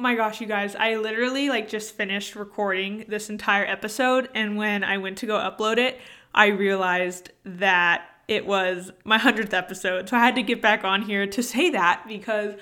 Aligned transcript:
my 0.00 0.14
gosh, 0.14 0.40
you 0.40 0.46
guys, 0.46 0.74
I 0.74 0.96
literally 0.96 1.48
like 1.48 1.68
just 1.68 1.94
finished 1.94 2.34
recording 2.34 3.04
this 3.08 3.30
entire 3.30 3.64
episode 3.64 4.28
and 4.34 4.56
when 4.56 4.82
I 4.82 4.98
went 4.98 5.18
to 5.18 5.26
go 5.26 5.34
upload 5.34 5.78
it, 5.78 6.00
I 6.34 6.46
realized 6.46 7.30
that 7.44 8.06
it 8.28 8.46
was 8.46 8.92
my 9.04 9.18
100th 9.18 9.52
episode. 9.52 10.08
So 10.08 10.16
I 10.16 10.20
had 10.20 10.36
to 10.36 10.42
get 10.42 10.62
back 10.62 10.84
on 10.84 11.02
here 11.02 11.26
to 11.26 11.42
say 11.42 11.70
that 11.70 12.04
because 12.06 12.54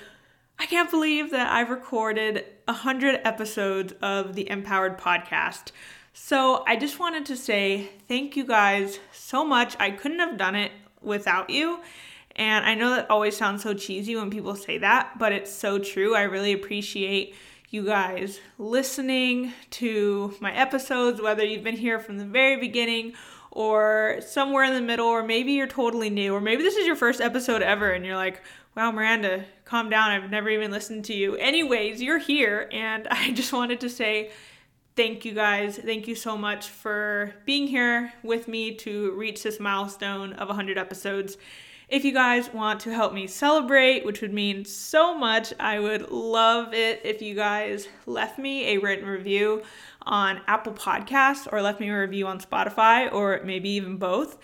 I 0.57 0.65
can't 0.65 0.89
believe 0.89 1.31
that 1.31 1.51
I've 1.51 1.69
recorded 1.69 2.43
100 2.65 3.21
episodes 3.23 3.93
of 4.01 4.35
the 4.35 4.49
M-Powered 4.49 4.97
podcast. 4.97 5.71
So 6.13 6.63
I 6.67 6.75
just 6.75 6.99
wanted 6.99 7.25
to 7.27 7.37
say 7.37 7.91
thank 8.07 8.35
you 8.35 8.45
guys 8.45 8.99
so 9.13 9.45
much. 9.45 9.75
I 9.79 9.91
couldn't 9.91 10.19
have 10.19 10.37
done 10.37 10.55
it 10.55 10.71
without 11.01 11.49
you. 11.49 11.79
And 12.39 12.65
I 12.65 12.73
know 12.73 12.91
that 12.91 13.11
always 13.11 13.35
sounds 13.35 13.63
so 13.63 13.73
cheesy 13.73 14.15
when 14.15 14.29
people 14.29 14.55
say 14.55 14.77
that, 14.77 15.19
but 15.19 15.33
it's 15.33 15.51
so 15.51 15.77
true. 15.77 16.15
I 16.15 16.21
really 16.21 16.53
appreciate 16.53 17.35
you 17.69 17.83
guys 17.85 18.39
listening 18.57 19.51
to 19.71 20.33
my 20.39 20.53
episodes, 20.53 21.21
whether 21.21 21.43
you've 21.43 21.65
been 21.65 21.75
here 21.75 21.99
from 21.99 22.17
the 22.17 22.23
very 22.23 22.55
beginning 22.55 23.11
or 23.51 24.21
somewhere 24.25 24.63
in 24.63 24.73
the 24.73 24.81
middle, 24.81 25.07
or 25.07 25.21
maybe 25.21 25.51
you're 25.51 25.67
totally 25.67 26.09
new, 26.09 26.33
or 26.33 26.39
maybe 26.39 26.63
this 26.63 26.77
is 26.77 26.87
your 26.87 26.95
first 26.95 27.19
episode 27.19 27.61
ever 27.61 27.91
and 27.91 28.05
you're 28.05 28.15
like, 28.15 28.41
wow, 28.73 28.89
Miranda, 28.89 29.43
calm 29.65 29.89
down. 29.89 30.11
I've 30.11 30.31
never 30.31 30.49
even 30.49 30.71
listened 30.71 31.03
to 31.05 31.13
you. 31.13 31.35
Anyways, 31.35 32.01
you're 32.01 32.19
here, 32.19 32.69
and 32.71 33.05
I 33.11 33.31
just 33.31 33.51
wanted 33.51 33.81
to 33.81 33.89
say 33.89 34.31
thank 34.95 35.25
you 35.25 35.33
guys. 35.33 35.77
Thank 35.77 36.07
you 36.07 36.15
so 36.15 36.37
much 36.37 36.69
for 36.69 37.33
being 37.45 37.67
here 37.67 38.13
with 38.23 38.47
me 38.47 38.75
to 38.75 39.11
reach 39.11 39.43
this 39.43 39.59
milestone 39.59 40.31
of 40.33 40.47
100 40.47 40.77
episodes. 40.77 41.37
If 41.89 42.05
you 42.05 42.11
guys 42.11 42.53
want 42.53 42.81
to 42.81 42.93
help 42.93 43.13
me 43.13 43.25
celebrate, 43.25 44.05
which 44.05 44.21
would 44.21 44.31
mean 44.31 44.63
so 44.63 45.17
much, 45.17 45.51
I 45.59 45.79
would 45.79 46.11
love 46.11 46.71
it 46.71 47.01
if 47.03 47.19
you 47.19 47.33
guys 47.33 47.87
left 48.05 48.37
me 48.37 48.75
a 48.75 48.77
written 48.77 49.07
review 49.07 49.63
on 50.03 50.39
Apple 50.45 50.73
Podcasts 50.73 51.51
or 51.51 51.63
left 51.63 51.79
me 51.79 51.89
a 51.89 51.99
review 51.99 52.27
on 52.27 52.39
Spotify 52.39 53.11
or 53.11 53.41
maybe 53.43 53.69
even 53.69 53.97
both. 53.97 54.37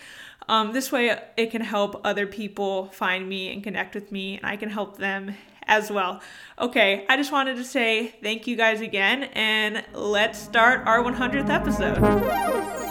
Um, 0.50 0.74
this 0.74 0.92
way, 0.92 1.20
it 1.38 1.52
can 1.52 1.62
help 1.62 2.02
other 2.04 2.26
people 2.26 2.88
find 2.88 3.30
me 3.30 3.54
and 3.54 3.64
connect 3.64 3.94
with 3.94 4.12
me, 4.12 4.38
and 4.38 4.46
I 4.46 4.58
can 4.58 4.70
help 4.70 4.98
them 4.98 5.36
as 5.68 5.92
well. 5.92 6.22
Okay, 6.60 7.06
I 7.10 7.18
just 7.18 7.32
wanted 7.32 7.58
to 7.58 7.64
say 7.64 8.16
thank 8.24 8.48
you 8.48 8.56
guys 8.56 8.82
again, 8.82 9.24
and 9.34 9.84
let's 9.94 10.40
start 10.40 10.88
our 10.88 11.04
100th 11.04 11.50
episode. 11.50 12.85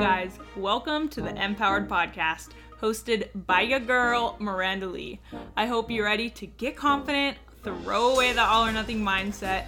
Guys, 0.00 0.38
welcome 0.56 1.10
to 1.10 1.20
the 1.20 1.36
M-Powered 1.36 1.86
Podcast, 1.86 2.52
hosted 2.80 3.28
by 3.46 3.60
your 3.60 3.80
girl, 3.80 4.34
Miranda 4.38 4.86
Lee. 4.86 5.20
I 5.58 5.66
hope 5.66 5.90
you're 5.90 6.06
ready 6.06 6.30
to 6.30 6.46
get 6.46 6.74
confident, 6.74 7.36
throw 7.62 8.14
away 8.14 8.32
the 8.32 8.40
all 8.40 8.64
or 8.64 8.72
nothing 8.72 9.02
mindset, 9.02 9.66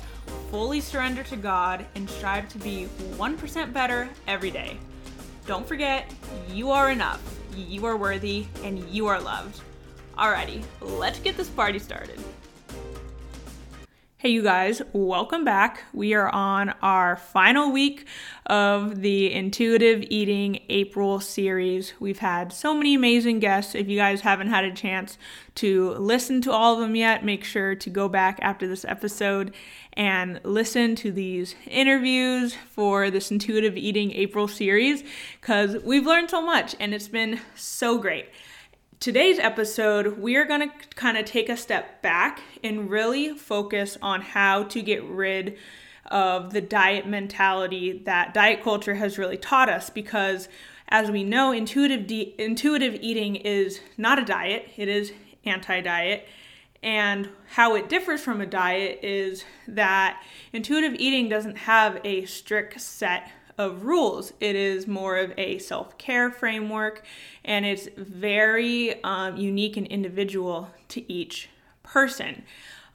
fully 0.50 0.80
surrender 0.80 1.22
to 1.24 1.36
God, 1.36 1.84
and 1.96 2.08
strive 2.08 2.48
to 2.48 2.58
be 2.60 2.88
1% 3.18 3.74
better 3.74 4.08
every 4.26 4.50
day. 4.50 4.78
Don't 5.46 5.68
forget, 5.68 6.10
you 6.48 6.70
are 6.70 6.90
enough, 6.90 7.20
you 7.54 7.84
are 7.84 7.98
worthy, 7.98 8.46
and 8.64 8.78
you 8.88 9.08
are 9.08 9.20
loved. 9.20 9.60
Alrighty, 10.16 10.64
let's 10.80 11.18
get 11.18 11.36
this 11.36 11.50
party 11.50 11.78
started. 11.78 12.18
Hey, 14.22 14.28
you 14.28 14.44
guys, 14.44 14.80
welcome 14.92 15.44
back. 15.44 15.82
We 15.92 16.14
are 16.14 16.28
on 16.28 16.76
our 16.80 17.16
final 17.16 17.72
week 17.72 18.06
of 18.46 19.00
the 19.00 19.32
Intuitive 19.32 20.04
Eating 20.10 20.60
April 20.68 21.18
series. 21.18 21.94
We've 21.98 22.20
had 22.20 22.52
so 22.52 22.72
many 22.72 22.94
amazing 22.94 23.40
guests. 23.40 23.74
If 23.74 23.88
you 23.88 23.98
guys 23.98 24.20
haven't 24.20 24.50
had 24.50 24.62
a 24.62 24.72
chance 24.72 25.18
to 25.56 25.94
listen 25.94 26.40
to 26.42 26.52
all 26.52 26.74
of 26.74 26.78
them 26.78 26.94
yet, 26.94 27.24
make 27.24 27.42
sure 27.42 27.74
to 27.74 27.90
go 27.90 28.08
back 28.08 28.38
after 28.42 28.68
this 28.68 28.84
episode 28.84 29.52
and 29.94 30.40
listen 30.44 30.94
to 30.94 31.10
these 31.10 31.56
interviews 31.66 32.54
for 32.54 33.10
this 33.10 33.32
Intuitive 33.32 33.76
Eating 33.76 34.12
April 34.12 34.46
series 34.46 35.02
because 35.40 35.82
we've 35.82 36.06
learned 36.06 36.30
so 36.30 36.40
much 36.40 36.76
and 36.78 36.94
it's 36.94 37.08
been 37.08 37.40
so 37.56 37.98
great 37.98 38.26
today's 39.02 39.40
episode, 39.40 40.16
we 40.20 40.36
are 40.36 40.44
going 40.44 40.60
to 40.60 40.88
kind 40.94 41.18
of 41.18 41.24
take 41.24 41.48
a 41.48 41.56
step 41.56 42.02
back 42.02 42.40
and 42.62 42.88
really 42.88 43.36
focus 43.36 43.98
on 44.00 44.20
how 44.20 44.62
to 44.62 44.80
get 44.80 45.02
rid 45.02 45.58
of 46.06 46.52
the 46.52 46.60
diet 46.60 47.04
mentality 47.04 47.98
that 48.04 48.32
diet 48.32 48.62
culture 48.62 48.94
has 48.94 49.18
really 49.18 49.36
taught 49.36 49.68
us 49.68 49.90
because 49.90 50.48
as 50.88 51.10
we 51.10 51.24
know 51.24 51.50
intuitive 51.50 52.06
de- 52.06 52.32
intuitive 52.38 52.94
eating 53.00 53.34
is 53.34 53.80
not 53.96 54.20
a 54.20 54.24
diet 54.24 54.68
it 54.76 54.86
is 54.88 55.12
anti-diet. 55.44 56.28
And 56.80 57.28
how 57.50 57.74
it 57.74 57.88
differs 57.88 58.20
from 58.20 58.40
a 58.40 58.46
diet 58.46 59.00
is 59.02 59.44
that 59.66 60.22
intuitive 60.52 60.94
eating 60.94 61.28
doesn't 61.28 61.56
have 61.56 62.00
a 62.04 62.24
strict 62.26 62.80
set 62.80 63.32
of 63.58 63.84
rules. 63.84 64.32
It 64.40 64.56
is 64.56 64.86
more 64.86 65.16
of 65.16 65.32
a 65.36 65.58
self 65.58 65.98
care 65.98 66.30
framework 66.30 67.04
and 67.44 67.64
it's 67.64 67.88
very 67.96 69.02
um, 69.02 69.36
unique 69.36 69.76
and 69.76 69.86
individual 69.86 70.70
to 70.88 71.12
each 71.12 71.48
person. 71.82 72.44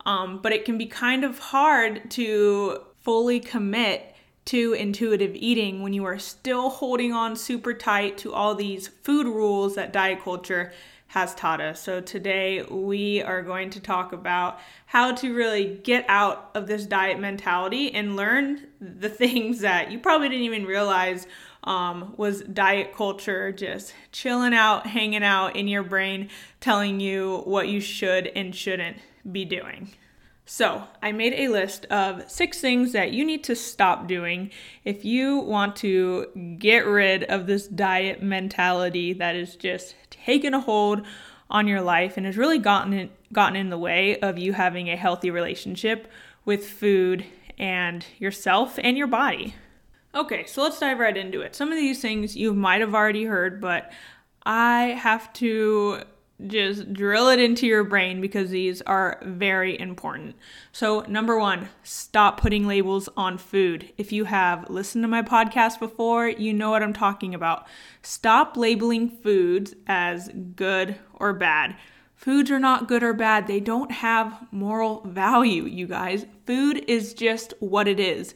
Um, 0.05 0.39
but 0.41 0.53
it 0.53 0.65
can 0.65 0.77
be 0.77 0.85
kind 0.85 1.23
of 1.23 1.39
hard 1.39 2.09
to 2.11 2.81
fully 3.01 3.39
commit 3.39 4.15
to 4.45 4.71
intuitive 4.73 5.35
eating 5.35 5.83
when 5.83 5.91
you 5.91 6.05
are 6.05 6.17
still 6.17 6.69
holding 6.69 7.11
on 7.11 7.35
super 7.35 7.73
tight 7.73 8.17
to 8.17 8.33
all 8.33 8.55
these 8.55 8.87
food 8.87 9.27
rules 9.27 9.75
that 9.75 9.91
diet 9.91 10.23
culture 10.23 10.71
has 11.17 11.33
taught 11.33 11.59
us. 11.59 11.81
So, 11.81 11.99
today 11.99 12.61
we 12.61 13.23
are 13.23 13.41
going 13.41 13.71
to 13.71 13.79
talk 13.79 14.13
about 14.13 14.59
how 14.85 15.15
to 15.15 15.33
really 15.33 15.79
get 15.83 16.05
out 16.07 16.51
of 16.53 16.67
this 16.67 16.85
diet 16.85 17.19
mentality 17.19 17.91
and 17.91 18.15
learn 18.15 18.67
the 18.79 19.09
things 19.23 19.61
that 19.61 19.91
you 19.91 19.97
probably 19.97 20.29
didn't 20.29 20.43
even 20.43 20.65
realize 20.65 21.25
um, 21.63 22.13
was 22.17 22.41
diet 22.43 22.95
culture 22.95 23.51
just 23.51 23.95
chilling 24.11 24.53
out, 24.53 24.85
hanging 24.85 25.23
out 25.23 25.55
in 25.55 25.67
your 25.67 25.81
brain, 25.81 26.29
telling 26.59 26.99
you 26.99 27.41
what 27.45 27.67
you 27.67 27.81
should 27.81 28.27
and 28.27 28.55
shouldn't 28.55 28.97
be 29.31 29.43
doing. 29.43 29.89
So, 30.49 30.87
I 31.03 31.11
made 31.11 31.33
a 31.33 31.49
list 31.49 31.83
of 31.87 32.31
six 32.31 32.61
things 32.61 32.93
that 32.93 33.11
you 33.11 33.25
need 33.25 33.43
to 33.43 33.55
stop 33.55 34.07
doing 34.07 34.49
if 34.85 35.03
you 35.03 35.39
want 35.39 35.75
to 35.77 36.55
get 36.57 36.85
rid 36.85 37.25
of 37.25 37.47
this 37.47 37.67
diet 37.67 38.23
mentality 38.23 39.11
that 39.11 39.35
is 39.35 39.57
just 39.57 39.95
taken 40.09 40.53
a 40.53 40.61
hold 40.61 41.05
on 41.49 41.67
your 41.67 41.81
life 41.81 42.15
and 42.15 42.25
has 42.25 42.37
really 42.37 42.59
gotten 42.59 42.93
in, 42.93 43.09
gotten 43.33 43.57
in 43.57 43.69
the 43.69 43.77
way 43.77 44.17
of 44.21 44.37
you 44.37 44.53
having 44.53 44.89
a 44.89 44.95
healthy 44.95 45.29
relationship 45.29 46.09
with 46.45 46.65
food 46.65 47.25
and 47.59 48.05
yourself 48.17 48.79
and 48.81 48.97
your 48.97 49.07
body. 49.07 49.53
Okay, 50.15 50.45
so 50.45 50.63
let's 50.63 50.79
dive 50.79 50.99
right 50.99 51.17
into 51.17 51.41
it. 51.41 51.55
Some 51.57 51.73
of 51.73 51.77
these 51.77 52.01
things 52.01 52.37
you 52.37 52.53
might 52.53 52.79
have 52.79 52.95
already 52.95 53.25
heard, 53.25 53.59
but 53.59 53.91
I 54.45 54.97
have 54.97 55.33
to 55.33 56.03
just 56.45 56.93
drill 56.93 57.29
it 57.29 57.39
into 57.39 57.65
your 57.65 57.83
brain 57.83 58.21
because 58.21 58.51
these 58.51 58.81
are 58.83 59.19
very 59.23 59.79
important. 59.79 60.35
So, 60.71 61.01
number 61.07 61.39
one, 61.39 61.69
stop 61.81 62.39
putting 62.39 62.67
labels 62.67 63.09
on 63.17 63.39
food. 63.39 63.91
If 63.97 64.11
you 64.11 64.25
have 64.25 64.69
listened 64.69 65.03
to 65.03 65.07
my 65.07 65.23
podcast 65.23 65.79
before, 65.79 66.27
you 66.27 66.53
know 66.53 66.69
what 66.69 66.83
I'm 66.83 66.93
talking 66.93 67.33
about. 67.33 67.65
Stop 68.03 68.55
labeling 68.55 69.09
foods 69.09 69.73
as 69.87 70.29
good 70.55 70.99
or 71.15 71.33
bad. 71.33 71.75
Foods 72.13 72.51
are 72.51 72.59
not 72.59 72.87
good 72.87 73.03
or 73.03 73.13
bad, 73.13 73.47
they 73.47 73.59
don't 73.59 73.91
have 73.91 74.47
moral 74.51 75.01
value, 75.05 75.63
you 75.65 75.87
guys. 75.87 76.25
Food 76.45 76.83
is 76.87 77.13
just 77.13 77.53
what 77.59 77.87
it 77.87 77.99
is. 77.99 78.33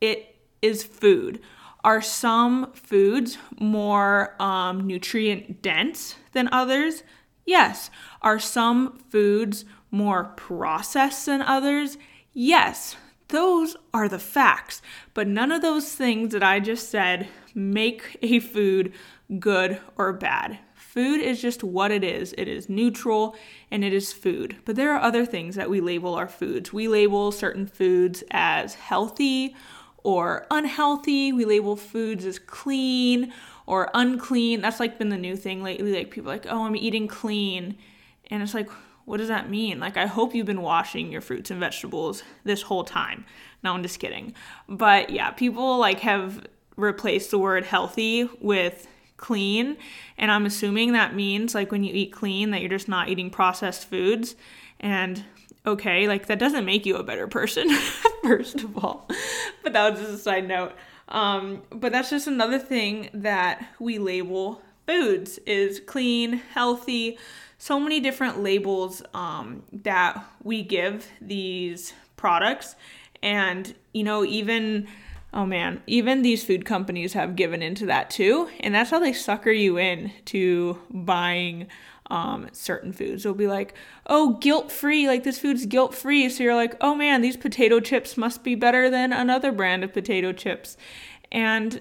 It 0.00 0.36
is 0.60 0.82
food. 0.82 1.40
Are 1.82 2.00
some 2.00 2.72
foods 2.72 3.36
more 3.58 4.40
um, 4.40 4.86
nutrient 4.86 5.60
dense 5.60 6.16
than 6.32 6.48
others? 6.52 7.02
Yes. 7.44 7.90
Are 8.22 8.38
some 8.38 8.98
foods 9.10 9.64
more 9.90 10.24
processed 10.24 11.26
than 11.26 11.42
others? 11.42 11.98
Yes. 12.32 12.96
Those 13.28 13.76
are 13.92 14.08
the 14.08 14.18
facts. 14.18 14.82
But 15.14 15.28
none 15.28 15.50
of 15.52 15.62
those 15.62 15.94
things 15.94 16.32
that 16.32 16.42
I 16.42 16.60
just 16.60 16.90
said 16.90 17.28
make 17.54 18.18
a 18.22 18.38
food 18.40 18.92
good 19.38 19.80
or 19.96 20.12
bad. 20.12 20.58
Food 20.74 21.20
is 21.20 21.42
just 21.42 21.64
what 21.64 21.90
it 21.90 22.04
is. 22.04 22.34
It 22.38 22.46
is 22.46 22.68
neutral 22.68 23.34
and 23.70 23.84
it 23.84 23.92
is 23.92 24.12
food. 24.12 24.56
But 24.64 24.76
there 24.76 24.92
are 24.94 25.00
other 25.00 25.26
things 25.26 25.56
that 25.56 25.70
we 25.70 25.80
label 25.80 26.14
our 26.14 26.28
foods. 26.28 26.72
We 26.72 26.86
label 26.86 27.32
certain 27.32 27.66
foods 27.66 28.22
as 28.30 28.74
healthy 28.74 29.56
or 30.04 30.46
unhealthy. 30.50 31.32
We 31.32 31.44
label 31.44 31.74
foods 31.74 32.24
as 32.26 32.38
clean 32.38 33.32
or 33.66 33.90
unclean. 33.94 34.60
That's 34.60 34.80
like 34.80 34.98
been 34.98 35.08
the 35.08 35.18
new 35.18 35.36
thing 35.36 35.62
lately. 35.62 35.94
Like 35.94 36.10
people 36.10 36.30
like, 36.30 36.46
oh, 36.48 36.64
I'm 36.64 36.76
eating 36.76 37.08
clean. 37.08 37.76
And 38.30 38.42
it's 38.42 38.54
like, 38.54 38.68
what 39.04 39.18
does 39.18 39.28
that 39.28 39.50
mean? 39.50 39.80
Like, 39.80 39.96
I 39.96 40.06
hope 40.06 40.34
you've 40.34 40.46
been 40.46 40.62
washing 40.62 41.12
your 41.12 41.20
fruits 41.20 41.50
and 41.50 41.60
vegetables 41.60 42.22
this 42.44 42.62
whole 42.62 42.84
time. 42.84 43.24
No, 43.62 43.72
I'm 43.72 43.82
just 43.82 43.98
kidding. 43.98 44.34
But 44.68 45.10
yeah, 45.10 45.30
people 45.30 45.78
like 45.78 46.00
have 46.00 46.46
replaced 46.76 47.30
the 47.30 47.38
word 47.38 47.64
healthy 47.64 48.28
with 48.40 48.86
clean. 49.16 49.76
And 50.18 50.30
I'm 50.30 50.46
assuming 50.46 50.92
that 50.92 51.14
means 51.14 51.54
like 51.54 51.70
when 51.70 51.84
you 51.84 51.92
eat 51.94 52.12
clean 52.12 52.50
that 52.50 52.60
you're 52.60 52.70
just 52.70 52.88
not 52.88 53.08
eating 53.08 53.30
processed 53.30 53.88
foods. 53.88 54.36
And 54.80 55.24
okay, 55.66 56.08
like 56.08 56.26
that 56.26 56.38
doesn't 56.38 56.64
make 56.64 56.86
you 56.86 56.96
a 56.96 57.02
better 57.02 57.26
person, 57.26 57.68
first 58.22 58.62
of 58.62 58.84
all. 58.84 59.08
But 59.62 59.72
that 59.72 59.92
was 59.92 60.00
just 60.00 60.12
a 60.12 60.18
side 60.18 60.48
note. 60.48 60.72
Um, 61.08 61.62
but 61.70 61.92
that's 61.92 62.10
just 62.10 62.26
another 62.26 62.58
thing 62.58 63.10
that 63.12 63.66
we 63.78 63.98
label 63.98 64.62
foods 64.86 65.38
is 65.46 65.80
clean, 65.80 66.34
healthy, 66.52 67.18
so 67.58 67.78
many 67.80 68.00
different 68.00 68.42
labels 68.42 69.02
um, 69.14 69.62
that 69.72 70.24
we 70.42 70.62
give 70.62 71.06
these 71.20 71.94
products. 72.16 72.76
And, 73.22 73.74
you 73.92 74.04
know, 74.04 74.24
even 74.24 74.86
oh 75.34 75.44
man, 75.44 75.82
even 75.86 76.22
these 76.22 76.44
food 76.44 76.64
companies 76.64 77.12
have 77.12 77.36
given 77.36 77.60
into 77.60 77.86
that 77.86 78.08
too. 78.08 78.48
And 78.60 78.74
that's 78.74 78.90
how 78.90 79.00
they 79.00 79.12
sucker 79.12 79.50
you 79.50 79.78
in 79.78 80.12
to 80.26 80.78
buying 80.90 81.66
um, 82.10 82.48
certain 82.52 82.92
foods. 82.92 83.22
They'll 83.22 83.34
be 83.34 83.46
like, 83.46 83.74
oh, 84.06 84.34
guilt 84.34 84.70
free, 84.70 85.06
like 85.06 85.24
this 85.24 85.38
food's 85.38 85.66
guilt 85.66 85.94
free. 85.94 86.28
So 86.28 86.42
you're 86.42 86.54
like, 86.54 86.76
oh 86.80 86.94
man, 86.94 87.22
these 87.22 87.36
potato 87.36 87.80
chips 87.80 88.16
must 88.16 88.44
be 88.44 88.54
better 88.54 88.90
than 88.90 89.12
another 89.12 89.52
brand 89.52 89.84
of 89.84 89.92
potato 89.92 90.32
chips. 90.32 90.76
And 91.32 91.80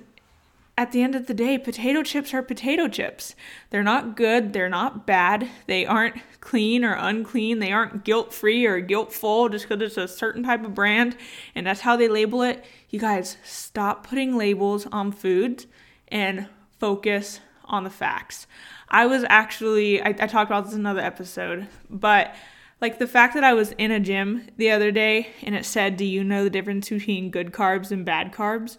at 0.76 0.92
the 0.92 1.04
end 1.04 1.14
of 1.14 1.28
the 1.28 1.36
day, 1.36 1.58
potato 1.60 2.02
chips 2.02 2.34
are 2.34 2.42
potato 2.42 2.88
chips. 2.88 3.36
They're 3.70 3.84
not 3.84 4.16
good, 4.16 4.54
they're 4.54 4.70
not 4.70 5.06
bad, 5.06 5.48
they 5.68 5.86
aren't 5.86 6.16
clean 6.40 6.84
or 6.84 6.94
unclean, 6.94 7.60
they 7.60 7.72
aren't 7.72 8.04
guilt 8.04 8.34
free 8.34 8.66
or 8.66 8.80
guilt 8.80 9.14
full 9.14 9.50
just 9.50 9.68
because 9.68 9.84
it's 9.84 9.98
a 9.98 10.08
certain 10.08 10.44
type 10.44 10.66
of 10.66 10.74
brand 10.74 11.16
and 11.54 11.68
that's 11.68 11.82
how 11.82 11.96
they 11.96 12.08
label 12.08 12.42
it. 12.42 12.66
You 12.90 13.00
guys, 13.00 13.38
stop 13.44 14.08
putting 14.08 14.36
labels 14.36 14.88
on 14.92 15.12
foods 15.12 15.68
and 16.08 16.48
focus 16.80 17.40
on 17.66 17.84
the 17.84 17.90
facts. 17.90 18.48
I 18.94 19.08
was 19.08 19.26
actually, 19.28 20.02
I, 20.04 20.10
I 20.10 20.28
talked 20.28 20.52
about 20.52 20.66
this 20.66 20.74
in 20.74 20.82
another 20.82 21.02
episode, 21.02 21.68
but 21.90 22.36
like 22.80 23.00
the 23.00 23.08
fact 23.08 23.34
that 23.34 23.44
I 23.44 23.54
was 23.54 23.72
in 23.72 23.90
a 23.92 24.00
gym 24.00 24.48
the 24.58 24.70
other 24.70 24.92
day 24.92 25.30
and 25.42 25.56
it 25.56 25.66
said, 25.66 25.98
Do 25.98 26.06
you 26.06 26.24
know 26.24 26.44
the 26.44 26.50
difference 26.52 26.90
between 26.90 27.32
good 27.32 27.52
carbs 27.52 27.92
and 27.92 28.06
bad 28.06 28.32
carbs? 28.32 28.78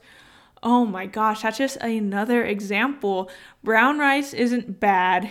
Oh 0.62 0.86
my 0.86 1.06
gosh, 1.06 1.42
that's 1.42 1.58
just 1.58 1.78
another 1.78 2.44
example. 2.44 3.28
Brown 3.64 3.98
rice 3.98 4.32
isn't 4.32 4.78
bad 4.78 5.30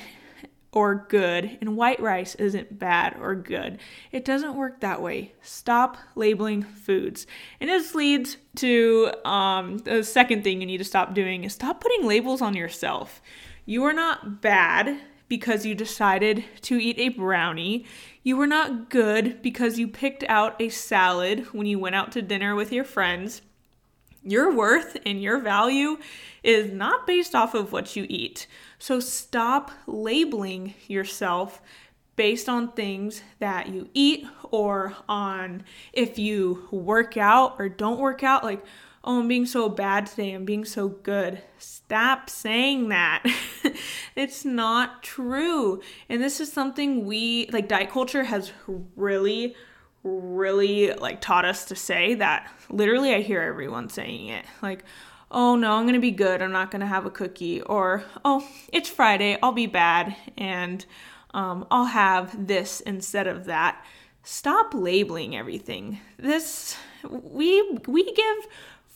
or 0.73 1.05
good, 1.07 1.57
and 1.61 1.77
white 1.77 1.99
rice 2.01 2.35
isn't 2.35 2.77
bad 2.77 3.15
or 3.21 3.35
good. 3.35 3.79
It 4.11 4.25
doesn't 4.25 4.55
work 4.55 4.81
that 4.81 5.01
way. 5.01 5.33
Stop 5.41 5.97
labeling 6.15 6.63
foods. 6.63 7.25
And 7.61 7.69
this 7.69 7.95
leads 7.95 8.37
to 8.57 9.13
um, 9.23 9.77
the 9.79 10.03
second 10.03 10.43
thing 10.43 10.59
you 10.59 10.67
need 10.67 10.79
to 10.79 10.83
stop 10.83 11.13
doing 11.13 11.43
is 11.45 11.53
stop 11.53 11.79
putting 11.79 12.05
labels 12.05 12.41
on 12.41 12.55
yourself. 12.55 13.21
You 13.65 13.83
are 13.85 13.93
not 13.93 14.41
bad 14.41 14.99
because 15.29 15.65
you 15.65 15.73
decided 15.73 16.43
to 16.61 16.77
eat 16.77 16.99
a 16.99 17.09
brownie. 17.09 17.85
You 18.21 18.35
were 18.37 18.47
not 18.47 18.89
good 18.89 19.41
because 19.41 19.79
you 19.79 19.87
picked 19.87 20.23
out 20.25 20.61
a 20.61 20.69
salad 20.69 21.47
when 21.53 21.65
you 21.65 21.79
went 21.79 21.95
out 21.95 22.11
to 22.11 22.21
dinner 22.21 22.55
with 22.55 22.71
your 22.71 22.83
friends. 22.83 23.41
Your 24.21 24.53
worth 24.53 24.97
and 25.05 25.21
your 25.21 25.39
value 25.39 25.97
is 26.43 26.71
not 26.71 27.07
based 27.07 27.35
off 27.35 27.53
of 27.53 27.71
what 27.71 27.95
you 27.95 28.05
eat. 28.09 28.47
So 28.79 28.99
stop 28.99 29.71
labeling 29.87 30.75
yourself 30.87 31.61
based 32.15 32.47
on 32.47 32.71
things 32.73 33.23
that 33.39 33.69
you 33.69 33.89
eat 33.93 34.25
or 34.51 34.95
on 35.09 35.63
if 35.93 36.19
you 36.19 36.67
work 36.69 37.17
out 37.17 37.55
or 37.59 37.69
don't 37.69 37.99
work 37.99 38.23
out. 38.23 38.43
Like, 38.43 38.63
oh, 39.03 39.19
I'm 39.19 39.27
being 39.27 39.45
so 39.45 39.69
bad 39.69 40.05
today, 40.05 40.31
I'm 40.31 40.45
being 40.45 40.65
so 40.65 40.87
good. 40.87 41.41
Stop 41.57 42.29
saying 42.29 42.89
that. 42.89 43.23
it's 44.15 44.45
not 44.45 45.03
true. 45.03 45.81
And 46.09 46.21
this 46.21 46.39
is 46.39 46.51
something 46.51 47.05
we, 47.05 47.47
like, 47.51 47.67
diet 47.67 47.89
culture 47.89 48.23
has 48.23 48.51
really 48.95 49.55
really 50.03 50.91
like 50.93 51.21
taught 51.21 51.45
us 51.45 51.65
to 51.65 51.75
say 51.75 52.15
that 52.15 52.51
literally 52.69 53.13
I 53.13 53.21
hear 53.21 53.41
everyone 53.41 53.89
saying 53.89 54.27
it. 54.27 54.45
Like, 54.61 54.83
oh 55.31 55.55
no, 55.55 55.73
I'm 55.73 55.85
gonna 55.85 55.99
be 55.99 56.11
good, 56.11 56.41
I'm 56.41 56.51
not 56.51 56.71
gonna 56.71 56.87
have 56.87 57.05
a 57.05 57.09
cookie, 57.09 57.61
or 57.61 58.03
oh, 58.23 58.47
it's 58.71 58.89
Friday, 58.89 59.37
I'll 59.41 59.53
be 59.53 59.67
bad, 59.67 60.15
and 60.37 60.85
um, 61.33 61.65
I'll 61.71 61.85
have 61.85 62.47
this 62.47 62.81
instead 62.81 63.27
of 63.27 63.45
that. 63.45 63.83
Stop 64.23 64.73
labeling 64.73 65.35
everything. 65.35 65.99
This 66.17 66.77
we 67.09 67.61
we 67.87 68.03
give 68.13 68.47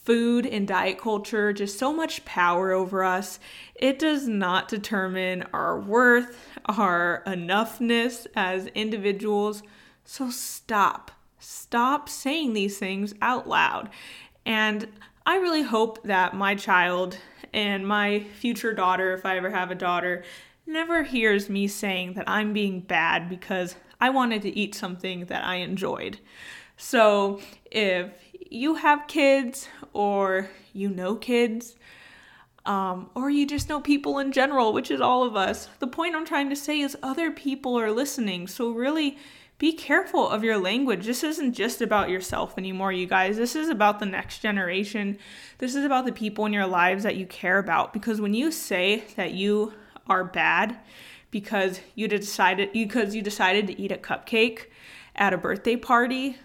food 0.08 0.46
and 0.46 0.66
diet 0.66 0.96
culture 0.96 1.52
just 1.52 1.78
so 1.78 1.92
much 1.92 2.24
power 2.24 2.72
over 2.72 3.04
us. 3.04 3.38
It 3.74 3.98
does 3.98 4.26
not 4.26 4.66
determine 4.66 5.44
our 5.52 5.78
worth, 5.78 6.48
our 6.64 7.22
enoughness 7.26 8.26
as 8.34 8.68
individuals. 8.68 9.62
So 10.06 10.30
stop. 10.30 11.10
Stop 11.38 12.08
saying 12.08 12.54
these 12.54 12.78
things 12.78 13.12
out 13.20 13.46
loud. 13.46 13.90
And 14.46 14.88
I 15.26 15.36
really 15.36 15.60
hope 15.60 16.02
that 16.04 16.34
my 16.34 16.54
child 16.54 17.18
and 17.52 17.86
my 17.86 18.20
future 18.40 18.72
daughter, 18.72 19.12
if 19.12 19.26
I 19.26 19.36
ever 19.36 19.50
have 19.50 19.70
a 19.70 19.74
daughter, 19.74 20.24
never 20.66 21.02
hears 21.02 21.50
me 21.50 21.68
saying 21.68 22.14
that 22.14 22.26
I'm 22.26 22.54
being 22.54 22.80
bad 22.80 23.28
because 23.28 23.76
I 24.00 24.08
wanted 24.08 24.40
to 24.40 24.56
eat 24.56 24.74
something 24.74 25.26
that 25.26 25.44
I 25.44 25.56
enjoyed. 25.56 26.18
So 26.78 27.40
if 27.70 28.12
you 28.50 28.76
have 28.76 29.06
kids 29.06 29.68
or 29.92 30.48
you 30.72 30.88
know 30.88 31.14
kids, 31.16 31.76
um, 32.64 33.10
or 33.14 33.30
you 33.30 33.46
just 33.46 33.68
know 33.68 33.80
people 33.80 34.18
in 34.18 34.32
general, 34.32 34.72
which 34.72 34.90
is 34.90 35.00
all 35.00 35.24
of 35.24 35.36
us, 35.36 35.68
the 35.78 35.86
point 35.86 36.14
I'm 36.14 36.26
trying 36.26 36.50
to 36.50 36.56
say 36.56 36.80
is 36.80 36.96
other 37.02 37.30
people 37.30 37.78
are 37.78 37.90
listening. 37.90 38.46
So 38.46 38.70
really 38.70 39.16
be 39.58 39.72
careful 39.72 40.28
of 40.28 40.44
your 40.44 40.56
language. 40.58 41.04
This 41.04 41.24
isn't 41.24 41.54
just 41.54 41.82
about 41.82 42.10
yourself 42.10 42.56
anymore, 42.56 42.92
you 42.92 43.06
guys. 43.06 43.36
This 43.36 43.56
is 43.56 43.68
about 43.68 43.98
the 43.98 44.06
next 44.06 44.38
generation. 44.38 45.18
This 45.58 45.74
is 45.74 45.84
about 45.84 46.04
the 46.04 46.12
people 46.12 46.46
in 46.46 46.52
your 46.52 46.66
lives 46.66 47.02
that 47.02 47.16
you 47.16 47.26
care 47.26 47.58
about. 47.58 47.92
Because 47.92 48.20
when 48.20 48.34
you 48.34 48.52
say 48.52 49.04
that 49.16 49.32
you 49.32 49.72
are 50.06 50.24
bad 50.24 50.78
because 51.30 51.80
you 51.94 52.06
decided 52.08 52.72
because 52.72 53.14
you 53.14 53.22
decided 53.22 53.66
to 53.66 53.80
eat 53.80 53.92
a 53.92 53.96
cupcake 53.96 54.66
at 55.16 55.32
a 55.32 55.38
birthday 55.38 55.76
party, 55.76 56.36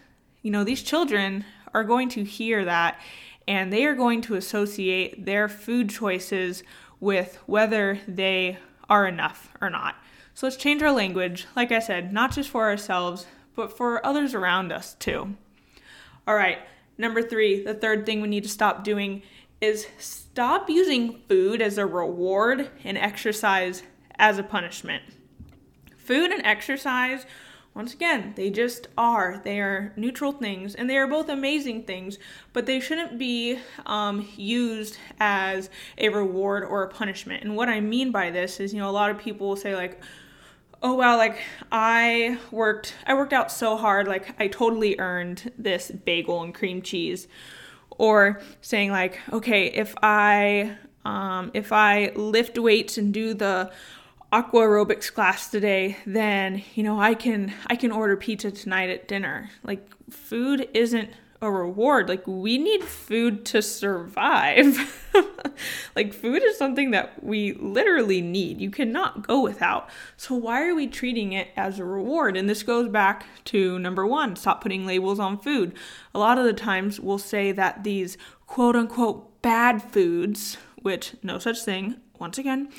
you 0.41 0.51
know, 0.51 0.63
these 0.63 0.81
children 0.81 1.45
are 1.73 1.83
going 1.83 2.09
to 2.09 2.23
hear 2.23 2.65
that 2.65 2.99
and 3.47 3.71
they 3.71 3.85
are 3.85 3.95
going 3.95 4.21
to 4.21 4.35
associate 4.35 5.25
their 5.25 5.49
food 5.49 5.89
choices 5.89 6.63
with 6.99 7.37
whether 7.45 7.99
they 8.07 8.57
are 8.89 9.07
enough 9.07 9.49
or 9.61 9.69
not. 9.69 9.95
So 10.33 10.45
let's 10.45 10.55
change 10.55 10.81
our 10.81 10.91
language, 10.91 11.45
like 11.55 11.71
I 11.71 11.79
said, 11.79 12.13
not 12.13 12.33
just 12.33 12.49
for 12.49 12.63
ourselves, 12.63 13.25
but 13.55 13.75
for 13.75 14.05
others 14.05 14.33
around 14.33 14.71
us 14.71 14.95
too. 14.95 15.35
All 16.27 16.35
right, 16.35 16.59
number 16.97 17.21
three, 17.21 17.63
the 17.63 17.73
third 17.73 18.05
thing 18.05 18.21
we 18.21 18.29
need 18.29 18.43
to 18.43 18.49
stop 18.49 18.83
doing 18.83 19.21
is 19.61 19.87
stop 19.97 20.69
using 20.69 21.21
food 21.27 21.61
as 21.61 21.77
a 21.77 21.85
reward 21.85 22.69
and 22.83 22.97
exercise 22.97 23.83
as 24.15 24.37
a 24.37 24.43
punishment. 24.43 25.03
Food 25.97 26.31
and 26.31 26.45
exercise 26.45 27.25
once 27.75 27.93
again, 27.93 28.33
they 28.35 28.51
just 28.51 28.87
are. 28.97 29.41
They 29.43 29.59
are 29.59 29.93
neutral 29.95 30.31
things, 30.31 30.75
and 30.75 30.87
they 30.87 30.97
are 30.97 31.07
both 31.07 31.27
amazing 31.27 31.83
things, 31.83 32.19
but 32.53 32.67
they 32.67 32.79
shouldn't 32.79 33.17
be 33.17 33.59
um, 33.85 34.27
used 34.37 34.97
as 35.19 35.71
a 35.97 36.09
reward 36.09 36.63
or 36.63 36.83
a 36.83 36.87
punishment. 36.87 37.43
And 37.43 37.55
what 37.55 37.69
I 37.69 37.79
mean 37.79 38.11
by 38.11 38.29
this 38.29 38.59
is, 38.59 38.73
you 38.73 38.79
know, 38.79 38.89
a 38.89 38.91
lot 38.91 39.09
of 39.09 39.17
people 39.17 39.49
will 39.49 39.55
say, 39.55 39.75
like, 39.75 39.99
oh 40.85 40.93
wow 40.95 41.15
like 41.15 41.37
i 41.71 42.37
worked 42.51 42.93
i 43.07 43.13
worked 43.13 43.31
out 43.31 43.49
so 43.49 43.77
hard 43.77 44.05
like 44.05 44.35
i 44.37 44.47
totally 44.49 44.99
earned 44.99 45.49
this 45.57 45.89
bagel 45.89 46.43
and 46.43 46.53
cream 46.53 46.81
cheese 46.81 47.25
or 47.91 48.41
saying 48.59 48.91
like 48.91 49.17
okay 49.31 49.67
if 49.67 49.95
i 50.03 50.75
um, 51.05 51.51
if 51.53 51.71
i 51.71 52.11
lift 52.15 52.59
weights 52.59 52.97
and 52.97 53.13
do 53.13 53.33
the 53.33 53.71
aqua 54.33 54.61
aerobics 54.61 55.13
class 55.13 55.49
today 55.49 55.95
then 56.07 56.63
you 56.73 56.81
know 56.81 56.99
i 56.99 57.13
can 57.13 57.53
i 57.67 57.75
can 57.75 57.91
order 57.91 58.17
pizza 58.17 58.49
tonight 58.49 58.89
at 58.89 59.07
dinner 59.07 59.47
like 59.63 59.87
food 60.09 60.67
isn't 60.73 61.09
a 61.43 61.51
reward. 61.51 62.07
Like, 62.07 62.25
we 62.25 62.57
need 62.57 62.83
food 62.83 63.45
to 63.47 63.61
survive. 63.61 65.11
like, 65.95 66.13
food 66.13 66.41
is 66.41 66.57
something 66.57 66.91
that 66.91 67.21
we 67.21 67.53
literally 67.53 68.21
need. 68.21 68.61
You 68.61 68.71
cannot 68.71 69.27
go 69.27 69.41
without. 69.41 69.89
So, 70.15 70.35
why 70.35 70.65
are 70.65 70.73
we 70.73 70.87
treating 70.87 71.33
it 71.33 71.49
as 71.57 71.79
a 71.79 71.85
reward? 71.85 72.37
And 72.37 72.49
this 72.49 72.63
goes 72.63 72.87
back 72.87 73.25
to 73.45 73.77
number 73.77 74.07
one 74.07 74.37
stop 74.37 74.61
putting 74.61 74.85
labels 74.85 75.19
on 75.19 75.37
food. 75.37 75.73
A 76.15 76.19
lot 76.19 76.37
of 76.37 76.45
the 76.45 76.53
times 76.53 76.99
we'll 76.99 77.17
say 77.17 77.51
that 77.51 77.83
these 77.83 78.17
quote 78.47 78.77
unquote 78.77 79.41
bad 79.41 79.83
foods, 79.83 80.57
which 80.81 81.15
no 81.21 81.39
such 81.39 81.63
thing, 81.63 81.97
once 82.19 82.37
again, 82.37 82.69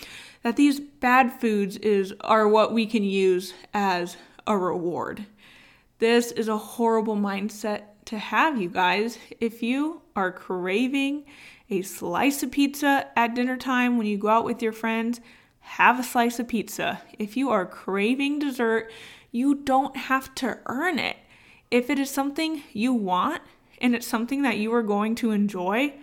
that 0.44 0.56
these 0.56 0.78
bad 0.78 1.32
foods 1.32 1.78
is 1.78 2.14
are 2.20 2.46
what 2.46 2.72
we 2.72 2.86
can 2.86 3.02
use 3.02 3.54
as 3.72 4.16
a 4.46 4.56
reward. 4.56 5.26
This 5.98 6.30
is 6.32 6.48
a 6.48 6.58
horrible 6.58 7.16
mindset 7.16 7.84
to 8.04 8.18
have 8.18 8.60
you 8.60 8.68
guys. 8.68 9.18
If 9.40 9.62
you 9.62 10.02
are 10.14 10.30
craving 10.30 11.24
a 11.70 11.80
slice 11.80 12.42
of 12.42 12.52
pizza 12.52 13.08
at 13.16 13.34
dinner 13.34 13.56
time 13.56 13.96
when 13.96 14.06
you 14.06 14.18
go 14.18 14.28
out 14.28 14.44
with 14.44 14.60
your 14.62 14.72
friends, 14.72 15.20
have 15.60 15.98
a 15.98 16.04
slice 16.04 16.38
of 16.38 16.46
pizza. 16.46 17.00
If 17.18 17.38
you 17.38 17.48
are 17.48 17.64
craving 17.64 18.38
dessert, 18.38 18.92
you 19.32 19.54
don't 19.54 19.96
have 19.96 20.34
to 20.36 20.58
earn 20.66 20.98
it. 20.98 21.16
If 21.70 21.88
it 21.88 21.98
is 21.98 22.10
something 22.10 22.62
you 22.74 22.92
want 22.92 23.40
and 23.80 23.94
it's 23.94 24.06
something 24.06 24.42
that 24.42 24.58
you 24.58 24.74
are 24.74 24.82
going 24.82 25.14
to 25.16 25.30
enjoy, 25.30 25.94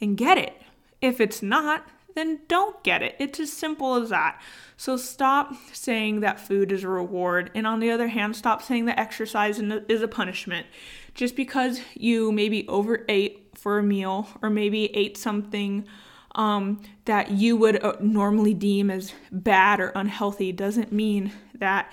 then 0.00 0.16
get 0.16 0.36
it. 0.36 0.60
If 1.00 1.18
it's 1.18 1.42
not, 1.42 1.88
then 2.16 2.40
don't 2.48 2.82
get 2.82 3.02
it. 3.02 3.14
It's 3.18 3.38
as 3.38 3.52
simple 3.52 3.94
as 3.94 4.08
that. 4.08 4.40
So 4.76 4.96
stop 4.96 5.54
saying 5.72 6.20
that 6.20 6.40
food 6.40 6.72
is 6.72 6.82
a 6.82 6.88
reward. 6.88 7.50
And 7.54 7.66
on 7.66 7.78
the 7.80 7.90
other 7.90 8.08
hand, 8.08 8.34
stop 8.34 8.62
saying 8.62 8.86
that 8.86 8.98
exercise 8.98 9.60
is 9.60 10.02
a 10.02 10.08
punishment. 10.08 10.66
Just 11.14 11.36
because 11.36 11.80
you 11.94 12.32
maybe 12.32 12.66
overate 12.68 13.50
for 13.54 13.78
a 13.78 13.82
meal 13.82 14.28
or 14.42 14.50
maybe 14.50 14.94
ate 14.96 15.16
something 15.16 15.86
um, 16.34 16.82
that 17.06 17.30
you 17.30 17.56
would 17.56 17.82
uh, 17.82 17.96
normally 18.00 18.54
deem 18.54 18.90
as 18.90 19.12
bad 19.30 19.80
or 19.80 19.88
unhealthy 19.90 20.52
doesn't 20.52 20.92
mean 20.92 21.32
that 21.54 21.92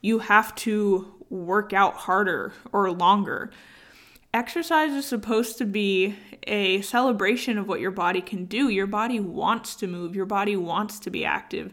you 0.00 0.18
have 0.20 0.54
to 0.56 1.14
work 1.30 1.72
out 1.72 1.94
harder 1.94 2.52
or 2.72 2.90
longer. 2.90 3.50
Exercise 4.34 4.90
is 4.90 5.06
supposed 5.06 5.58
to 5.58 5.64
be 5.64 6.16
a 6.48 6.80
celebration 6.80 7.56
of 7.56 7.68
what 7.68 7.78
your 7.78 7.92
body 7.92 8.20
can 8.20 8.46
do. 8.46 8.68
Your 8.68 8.88
body 8.88 9.20
wants 9.20 9.76
to 9.76 9.86
move, 9.86 10.16
your 10.16 10.26
body 10.26 10.56
wants 10.56 10.98
to 10.98 11.10
be 11.10 11.24
active. 11.24 11.72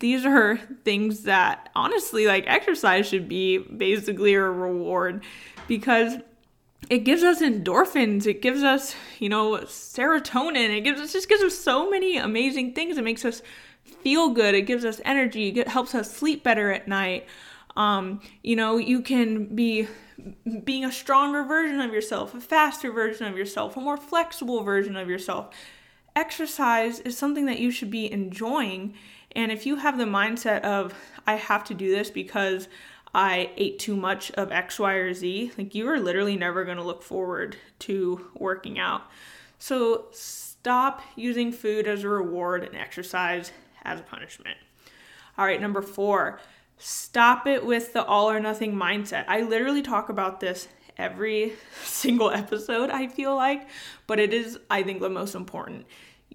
These 0.00 0.26
are 0.26 0.56
things 0.84 1.22
that 1.22 1.68
honestly, 1.76 2.26
like 2.26 2.44
exercise 2.48 3.06
should 3.06 3.28
be 3.28 3.58
basically 3.58 4.34
a 4.34 4.42
reward 4.42 5.22
because 5.68 6.16
it 6.88 7.04
gives 7.04 7.22
us 7.22 7.40
endorphins. 7.40 8.26
It 8.26 8.42
gives 8.42 8.64
us 8.64 8.96
you 9.20 9.28
know 9.28 9.58
serotonin. 9.58 10.76
It 10.76 10.80
gives 10.80 11.00
us 11.00 11.12
just 11.12 11.28
gives 11.28 11.44
us 11.44 11.56
so 11.56 11.88
many 11.88 12.16
amazing 12.16 12.74
things. 12.74 12.98
It 12.98 13.04
makes 13.04 13.24
us 13.24 13.40
feel 14.02 14.30
good. 14.30 14.56
It 14.56 14.62
gives 14.62 14.84
us 14.84 15.00
energy. 15.04 15.50
It 15.50 15.68
helps 15.68 15.94
us 15.94 16.12
sleep 16.12 16.42
better 16.42 16.72
at 16.72 16.88
night 16.88 17.28
um, 17.80 18.20
you 18.42 18.56
know 18.56 18.76
you 18.76 19.00
can 19.00 19.54
be 19.54 19.88
being 20.64 20.84
a 20.84 20.92
stronger 20.92 21.42
version 21.44 21.80
of 21.80 21.92
yourself 21.92 22.34
a 22.34 22.40
faster 22.40 22.92
version 22.92 23.26
of 23.26 23.36
yourself 23.36 23.76
a 23.76 23.80
more 23.80 23.96
flexible 23.96 24.62
version 24.62 24.96
of 24.96 25.08
yourself 25.08 25.48
exercise 26.14 27.00
is 27.00 27.16
something 27.16 27.46
that 27.46 27.58
you 27.58 27.70
should 27.70 27.90
be 27.90 28.10
enjoying 28.12 28.94
and 29.32 29.50
if 29.50 29.64
you 29.64 29.76
have 29.76 29.96
the 29.96 30.04
mindset 30.04 30.60
of 30.60 30.92
i 31.26 31.34
have 31.36 31.64
to 31.64 31.74
do 31.74 31.90
this 31.90 32.10
because 32.10 32.68
I 33.12 33.50
ate 33.56 33.80
too 33.80 33.96
much 33.96 34.30
of 34.32 34.52
X, 34.52 34.78
Y, 34.78 34.92
or 34.92 35.12
Z, 35.12 35.50
like 35.58 35.74
you 35.74 35.88
are 35.88 35.98
literally 35.98 36.36
never 36.36 36.64
going 36.64 36.76
to 36.76 36.84
look 36.84 37.02
forward 37.02 37.56
to 37.80 38.30
working 38.34 38.78
out. 38.78 39.02
So 39.58 40.06
stop 40.12 41.02
using 41.16 41.50
food 41.50 41.88
as 41.88 42.04
a 42.04 42.08
reward 42.08 42.62
and 42.62 42.76
exercise 42.76 43.50
as 43.82 43.98
a 43.98 44.04
punishment. 44.04 44.58
All 45.36 45.44
right, 45.44 45.60
number 45.60 45.82
four, 45.82 46.38
stop 46.80 47.46
it 47.46 47.64
with 47.64 47.92
the 47.92 48.04
all 48.04 48.30
or 48.30 48.40
nothing 48.40 48.74
mindset. 48.74 49.24
I 49.28 49.42
literally 49.42 49.82
talk 49.82 50.08
about 50.08 50.40
this 50.40 50.66
every 50.96 51.52
single 51.84 52.30
episode, 52.30 52.90
I 52.90 53.06
feel 53.06 53.36
like, 53.36 53.68
but 54.06 54.18
it 54.18 54.32
is, 54.32 54.58
I 54.70 54.82
think, 54.82 55.00
the 55.00 55.10
most 55.10 55.34
important. 55.34 55.86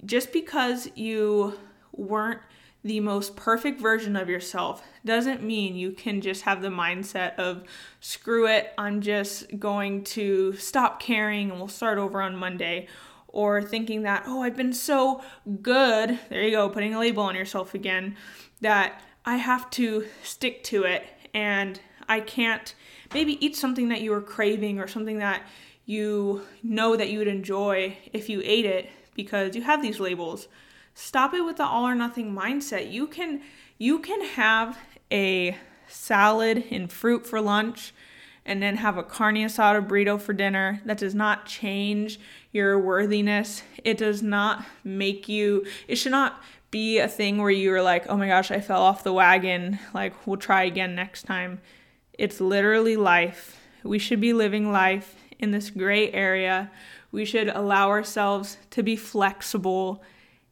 Just 0.06 0.32
because 0.32 0.90
you 0.96 1.58
weren't 1.92 2.42
the 2.84 3.00
most 3.00 3.36
perfect 3.36 3.82
version 3.82 4.16
of 4.16 4.30
yourself 4.30 4.84
doesn't 5.04 5.42
mean 5.42 5.76
you 5.76 5.92
can 5.92 6.22
just 6.22 6.44
have 6.44 6.62
the 6.62 6.68
mindset 6.70 7.36
of 7.38 7.64
screw 8.00 8.48
it, 8.48 8.74
I'm 8.78 9.02
just 9.02 9.60
going 9.60 10.04
to 10.04 10.54
stop 10.54 11.00
caring 11.00 11.50
and 11.50 11.58
we'll 11.58 11.68
start 11.68 11.98
over 11.98 12.22
on 12.22 12.36
Monday. 12.36 12.88
Or 13.28 13.62
thinking 13.62 14.04
that, 14.04 14.24
oh, 14.28 14.44
I've 14.44 14.56
been 14.56 14.72
so 14.72 15.22
good, 15.62 16.18
there 16.30 16.42
you 16.42 16.52
go, 16.52 16.70
putting 16.70 16.94
a 16.94 17.00
label 17.00 17.24
on 17.24 17.36
yourself 17.36 17.74
again, 17.74 18.16
that 18.62 19.02
I 19.26 19.38
have 19.38 19.70
to 19.72 20.06
stick 20.24 20.64
to 20.66 20.84
it 20.84 21.06
and 21.34 21.80
I 22.08 22.20
can't 22.20 22.76
maybe 23.14 23.44
eat 23.46 23.56
something 23.56 23.90
that 23.90 24.02
you 24.02 24.12
were 24.12 24.22
craving 24.22 24.80
or 24.80 24.88
something 24.88 25.20
that 25.20 25.42
you 25.86 26.44
know 26.64 26.96
that 26.96 27.10
you 27.10 27.20
would 27.20 27.28
enjoy 27.28 27.98
if 28.14 28.30
you 28.30 28.42
ate 28.44 28.66
it 28.66 28.90
because 29.16 29.56
you 29.56 29.64
have 29.64 29.82
these 29.82 30.00
labels 30.00 30.48
stop 30.96 31.34
it 31.34 31.42
with 31.42 31.58
the 31.58 31.66
all 31.66 31.86
or 31.86 31.94
nothing 31.94 32.34
mindset. 32.34 32.92
You 32.92 33.06
can 33.06 33.42
you 33.78 34.00
can 34.00 34.22
have 34.22 34.80
a 35.12 35.56
salad 35.88 36.64
and 36.72 36.92
fruit 36.92 37.28
for 37.28 37.40
lunch 37.40 37.94
and 38.46 38.62
then 38.62 38.78
have 38.78 38.98
a 38.98 39.04
carne 39.04 39.36
asada 39.36 39.86
burrito 39.86 40.20
for 40.20 40.34
dinner. 40.34 40.82
That 40.86 40.98
does 40.98 41.14
not 41.14 41.46
change 41.46 42.20
your 42.52 42.80
worthiness. 42.80 43.64
It 43.84 43.98
does 43.98 44.24
not 44.24 44.66
make 44.84 45.30
you 45.30 45.66
it 45.88 45.98
should 45.98 46.14
not 46.14 46.42
be 46.76 47.00
a 47.00 47.08
thing 47.08 47.38
where 47.38 47.50
you're 47.50 47.82
like, 47.82 48.08
"Oh 48.10 48.18
my 48.18 48.28
gosh, 48.28 48.52
I 48.52 48.60
fell 48.60 48.82
off 48.82 49.02
the 49.04 49.14
wagon. 49.14 49.80
Like, 49.94 50.14
we'll 50.28 50.36
try 50.36 50.64
again 50.64 50.94
next 50.94 51.24
time." 51.24 51.62
It's 52.18 52.42
literally 52.42 52.98
life. 52.98 53.62
We 53.84 53.98
should 53.98 54.20
be 54.20 54.34
living 54.34 54.72
life 54.72 55.16
in 55.40 55.52
this 55.52 55.70
gray 55.70 56.12
area. 56.12 56.70
We 57.14 57.24
should 57.24 57.48
allow 57.48 57.90
ourselves 57.90 58.58
to 58.72 58.84
be 58.84 58.98
flexible 58.98 60.04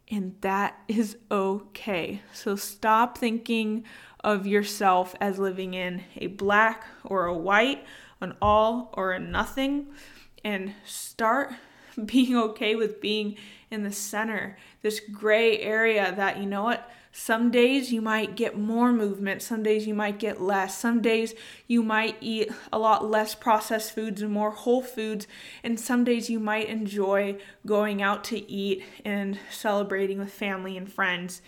and 0.10 0.36
that 0.42 0.80
is 0.88 1.18
okay. 1.32 2.22
So 2.34 2.56
stop 2.56 3.18
thinking 3.18 3.84
of 4.24 4.46
yourself 4.46 5.16
as 5.20 5.40
living 5.40 5.74
in 5.74 6.04
a 6.18 6.28
black 6.28 6.86
or 7.04 7.26
a 7.26 7.38
white, 7.38 7.84
an 8.22 8.36
all 8.42 8.94
or 8.94 9.12
a 9.12 9.20
nothing, 9.20 9.88
and 10.44 10.74
start 10.86 11.54
being 12.06 12.36
okay 12.36 12.76
with 12.76 13.02
being 13.02 13.38
in 13.74 13.84
the 13.84 13.92
center, 13.92 14.58
this 14.82 15.00
gray 15.00 15.60
area 15.60 16.14
that, 16.16 16.38
you 16.38 16.46
know 16.46 16.64
what, 16.64 16.90
some 17.16 17.52
days 17.52 17.94
you 17.94 18.02
might 18.02 18.36
get 18.36 18.58
more 18.58 18.92
movement, 18.92 19.44
some 19.44 19.62
days 19.62 19.86
you 19.86 19.94
might 19.94 20.18
get 20.18 20.42
less. 20.42 20.76
Some 20.80 21.00
days 21.00 21.36
you 21.68 21.84
might 21.84 22.18
eat 22.22 22.52
a 22.72 22.80
lot 22.80 23.06
less 23.06 23.36
processed 23.36 23.94
foods 23.94 24.24
and 24.24 24.32
more 24.32 24.50
whole 24.50 24.82
foods, 24.82 25.28
and 25.64 25.80
some 25.80 26.04
days 26.04 26.30
you 26.32 26.40
might 26.40 26.70
enjoy 26.70 27.38
going 27.68 28.02
out 28.02 28.24
to 28.26 28.52
eat 28.52 28.84
and 29.06 29.38
celebrating 29.52 30.18
with 30.18 30.34
family 30.34 30.76
and 30.76 30.92
friends. 30.92 31.44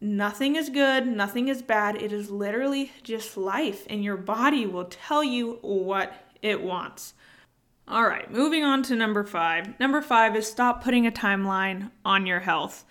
Nothing 0.00 0.56
is 0.56 0.70
good, 0.70 1.06
nothing 1.06 1.48
is 1.48 1.60
bad. 1.60 1.96
It 1.96 2.12
is 2.12 2.30
literally 2.30 2.92
just 3.02 3.36
life, 3.36 3.86
and 3.90 4.02
your 4.02 4.16
body 4.16 4.64
will 4.64 4.86
tell 4.86 5.22
you 5.22 5.58
what 5.60 6.14
it 6.40 6.62
wants. 6.62 7.12
All 7.88 8.04
right, 8.04 8.30
moving 8.30 8.64
on 8.64 8.82
to 8.84 8.94
number 8.94 9.24
five. 9.24 9.80
Number 9.80 10.02
five 10.02 10.36
is 10.36 10.46
stop 10.46 10.84
putting 10.84 11.06
a 11.06 11.10
timeline 11.10 11.90
on 12.04 12.26
your 12.26 12.40
health 12.40 12.84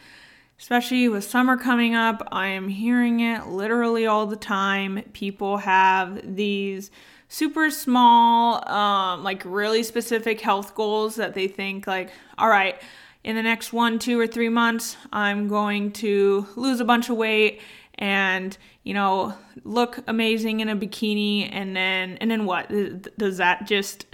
especially 0.60 1.08
with 1.08 1.24
summer 1.24 1.56
coming 1.56 1.96
up. 1.96 2.28
I 2.32 2.48
am 2.48 2.68
hearing 2.68 3.20
it 3.20 3.48
literally 3.48 4.06
all 4.08 4.26
the 4.26 4.36
time. 4.36 5.04
People 5.14 5.58
have 5.58 6.36
these 6.36 6.90
super 7.30 7.70
small, 7.70 8.68
um, 8.70 9.24
like 9.24 9.44
really 9.46 9.84
specific 9.84 10.42
health 10.42 10.74
goals 10.74 11.16
that 11.16 11.34
they 11.34 11.48
think, 11.48 11.86
like, 11.86 12.10
all 12.38 12.50
right, 12.50 12.82
in 13.24 13.36
the 13.36 13.44
next 13.44 13.74
one, 13.74 14.00
two, 14.00 14.20
or 14.20 14.26
three 14.26 14.50
months, 14.50 14.98
I'm 15.12 15.48
going 15.48 15.92
to 15.94 16.48
lose 16.56 16.80
a 16.80 16.86
bunch 16.86 17.10
of 17.10 17.18
weight 17.18 17.62
and 18.00 18.56
you 18.84 18.94
know 18.94 19.34
look 19.64 20.00
amazing 20.08 20.60
in 20.60 20.70
a 20.70 20.76
bikini 20.76 21.50
and 21.52 21.76
then 21.76 22.16
and 22.22 22.30
then 22.30 22.46
what 22.46 22.72
does 23.18 23.38
that 23.38 23.66
just 23.66 24.06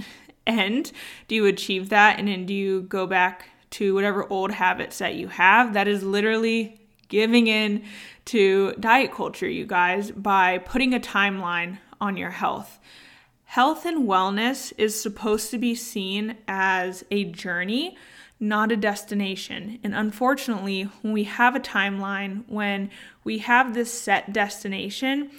end 0.45 0.91
do 1.27 1.35
you 1.35 1.45
achieve 1.45 1.89
that 1.89 2.19
and 2.19 2.27
then 2.27 2.45
do 2.45 2.53
you 2.53 2.81
go 2.83 3.07
back 3.07 3.49
to 3.73 3.95
whatever 3.95 4.31
old 4.31 4.51
habits 4.51 4.99
that 4.99 5.15
you 5.15 5.27
have. 5.27 5.73
That 5.73 5.87
is 5.87 6.03
literally 6.03 6.79
giving 7.09 7.47
in 7.47 7.83
to 8.25 8.73
diet 8.79 9.11
culture, 9.11 9.49
you 9.49 9.65
guys, 9.65 10.11
by 10.11 10.59
putting 10.59 10.93
a 10.93 10.99
timeline 10.99 11.79
on 11.99 12.15
your 12.15 12.29
health. 12.29 12.79
Health 13.45 13.85
and 13.85 14.07
wellness 14.07 14.73
is 14.77 14.99
supposed 14.99 15.49
to 15.51 15.57
be 15.57 15.73
seen 15.73 16.37
as 16.47 17.03
a 17.09 17.23
journey, 17.25 17.97
not 18.39 18.71
a 18.71 18.77
destination. 18.77 19.79
And 19.83 19.95
unfortunately, 19.95 20.83
when 21.01 21.13
we 21.13 21.23
have 21.23 21.55
a 21.55 21.59
timeline, 21.59 22.43
when 22.47 22.91
we 23.23 23.39
have 23.39 23.73
this 23.73 23.91
set 23.91 24.33
destination, 24.33 25.31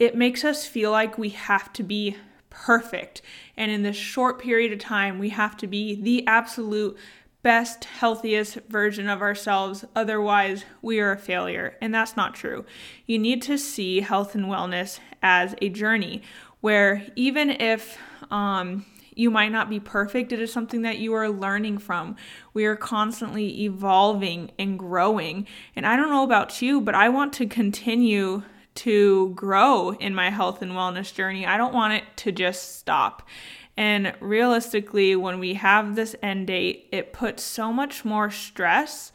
it 0.00 0.16
makes 0.16 0.44
us 0.44 0.66
feel 0.66 0.90
like 0.90 1.16
we 1.16 1.28
have 1.28 1.72
to 1.74 1.84
be 1.84 2.16
perfect. 2.52 3.22
And 3.56 3.70
in 3.70 3.82
this 3.82 3.96
short 3.96 4.38
period 4.38 4.72
of 4.72 4.78
time, 4.78 5.18
we 5.18 5.30
have 5.30 5.56
to 5.56 5.66
be 5.66 5.94
the 5.94 6.26
absolute 6.26 6.96
best, 7.42 7.84
healthiest 7.84 8.56
version 8.68 9.08
of 9.08 9.20
ourselves. 9.20 9.84
Otherwise, 9.96 10.64
we 10.80 11.00
are 11.00 11.12
a 11.12 11.18
failure. 11.18 11.76
And 11.80 11.92
that's 11.92 12.16
not 12.16 12.34
true. 12.34 12.64
You 13.06 13.18
need 13.18 13.42
to 13.42 13.58
see 13.58 14.00
health 14.00 14.34
and 14.34 14.44
wellness 14.44 15.00
as 15.22 15.54
a 15.60 15.68
journey 15.70 16.22
where 16.60 17.04
even 17.16 17.50
if 17.50 17.98
um, 18.30 18.86
you 19.14 19.30
might 19.30 19.50
not 19.50 19.68
be 19.68 19.80
perfect, 19.80 20.32
it 20.32 20.40
is 20.40 20.52
something 20.52 20.82
that 20.82 20.98
you 20.98 21.14
are 21.14 21.28
learning 21.28 21.78
from. 21.78 22.16
We 22.54 22.66
are 22.66 22.76
constantly 22.76 23.64
evolving 23.64 24.52
and 24.58 24.78
growing. 24.78 25.46
And 25.74 25.86
I 25.86 25.96
don't 25.96 26.10
know 26.10 26.22
about 26.22 26.62
you, 26.62 26.80
but 26.80 26.94
I 26.94 27.08
want 27.08 27.32
to 27.34 27.46
continue 27.46 28.42
to 28.74 29.30
grow 29.30 29.90
in 29.90 30.14
my 30.14 30.30
health 30.30 30.62
and 30.62 30.72
wellness 30.72 31.12
journey. 31.12 31.46
I 31.46 31.56
don't 31.56 31.74
want 31.74 31.94
it 31.94 32.04
to 32.18 32.32
just 32.32 32.78
stop. 32.78 33.28
And 33.76 34.14
realistically, 34.20 35.16
when 35.16 35.38
we 35.38 35.54
have 35.54 35.96
this 35.96 36.14
end 36.22 36.48
date, 36.48 36.88
it 36.92 37.12
puts 37.12 37.42
so 37.42 37.72
much 37.72 38.04
more 38.04 38.30
stress 38.30 39.12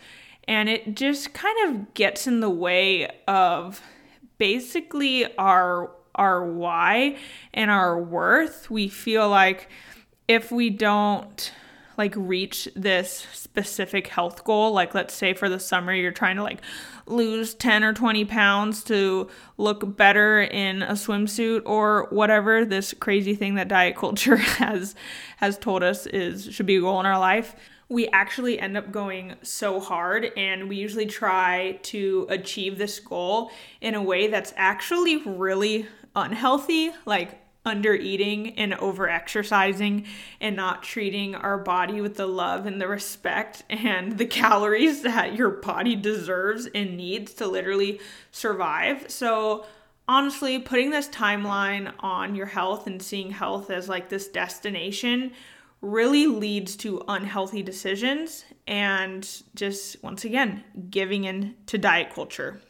and 0.48 0.70
it 0.70 0.96
just 0.96 1.34
kind 1.34 1.70
of 1.70 1.94
gets 1.94 2.26
in 2.26 2.40
the 2.40 2.50
way 2.50 3.10
of 3.28 3.82
basically 4.38 5.26
our 5.38 5.92
our 6.16 6.44
why 6.44 7.18
and 7.54 7.70
our 7.70 8.02
worth. 8.02 8.72
We 8.72 8.88
feel 8.88 9.30
like 9.30 9.70
if 10.28 10.52
we 10.52 10.72
don't 10.72 11.52
like 11.98 12.14
reach 12.16 12.68
this 12.76 13.28
specific 13.34 14.08
health 14.08 14.44
goal, 14.44 14.72
like 14.72 14.96
let's 14.96 15.14
say 15.14 15.34
for 15.34 15.50
the 15.50 15.60
summer 15.60 15.94
you're 15.94 16.12
trying 16.12 16.38
to 16.38 16.44
like 16.44 16.62
lose 17.08 17.54
10 17.54 17.84
or 17.84 17.94
20 17.94 18.26
pounds 18.26 18.84
to 18.84 19.30
look 19.58 19.96
better 19.96 20.42
in 20.42 20.82
a 20.84 20.94
swimsuit 20.94 21.62
or 21.66 22.08
whatever 22.10 22.66
this 22.66 22.94
crazy 22.94 23.36
thing 23.36 23.56
that 23.56 23.68
diet 23.68 23.96
culture 23.96 24.36
has 24.38 24.96
has 25.38 25.58
told 25.58 25.84
us 25.84 26.06
is 26.08 26.52
should 26.54 26.66
be 26.66 26.78
a 26.78 26.82
goal 26.82 27.00
in 27.00 27.06
our 27.06 27.20
life 27.20 27.56
we 27.90 28.08
actually 28.10 28.60
end 28.60 28.76
up 28.76 28.92
going 28.92 29.36
so 29.42 29.80
hard 29.80 30.32
and 30.36 30.68
we 30.68 30.76
usually 30.76 31.06
try 31.06 31.80
to 31.84 32.28
achieve 32.30 32.78
this 32.78 33.00
goal 33.00 33.50
in 33.80 33.96
a 33.96 34.04
way 34.04 34.28
that's 34.28 34.54
actually 34.58 35.18
really 35.24 35.88
unhealthy 36.16 36.92
like 37.06 37.40
under 37.68 37.94
eating 37.94 38.58
and 38.58 38.74
over 38.76 39.10
exercising 39.10 40.06
and 40.40 40.56
not 40.56 40.84
treating 40.84 41.36
our 41.36 41.58
body 41.58 42.00
with 42.00 42.16
the 42.16 42.26
love 42.26 42.66
and 42.66 42.80
the 42.80 42.88
respect 42.88 43.64
and 43.70 44.18
the 44.18 44.26
calories 44.26 45.02
that 45.02 45.36
your 45.36 45.50
body 45.50 45.96
deserves 45.96 46.68
and 46.74 46.96
needs 46.96 47.34
to 47.34 47.46
literally 47.46 48.00
survive. 48.32 49.12
So, 49.12 49.66
honestly, 50.08 50.60
putting 50.60 50.92
this 50.92 51.10
timeline 51.10 51.94
on 52.00 52.36
your 52.36 52.46
health 52.46 52.88
and 52.88 53.04
seeing 53.04 53.32
health 53.32 53.70
as 53.70 53.90
like 53.90 54.08
this 54.08 54.30
destination 54.30 55.34
really 55.82 56.26
leads 56.26 56.78
to 56.78 57.04
unhealthy 57.08 57.62
decisions 57.62 58.46
and 58.66 59.44
just 59.56 60.02
once 60.02 60.24
again 60.24 60.64
giving 60.90 61.26
in 61.26 61.54
to 61.66 61.78
diet 61.78 62.14
culture. 62.14 62.62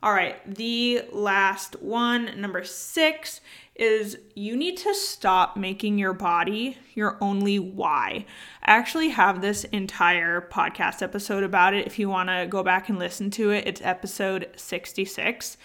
All 0.00 0.12
right, 0.12 0.36
the 0.54 1.02
last 1.12 1.82
one, 1.82 2.40
number 2.40 2.62
six, 2.62 3.40
is 3.78 4.18
you 4.34 4.56
need 4.56 4.76
to 4.76 4.94
stop 4.94 5.56
making 5.56 5.98
your 5.98 6.12
body 6.12 6.76
your 6.94 7.16
only 7.20 7.58
why. 7.58 8.26
I 8.62 8.72
actually 8.72 9.10
have 9.10 9.40
this 9.40 9.64
entire 9.64 10.40
podcast 10.40 11.00
episode 11.00 11.44
about 11.44 11.74
it. 11.74 11.86
If 11.86 11.98
you 11.98 12.08
want 12.08 12.28
to 12.28 12.46
go 12.48 12.62
back 12.62 12.88
and 12.88 12.98
listen 12.98 13.30
to 13.32 13.50
it, 13.50 13.66
it's 13.66 13.80
episode 13.82 14.48
66. 14.56 15.56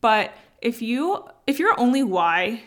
But 0.00 0.32
if 0.62 0.80
you 0.80 1.24
if 1.46 1.58
your 1.58 1.78
only 1.78 2.02
why 2.02 2.62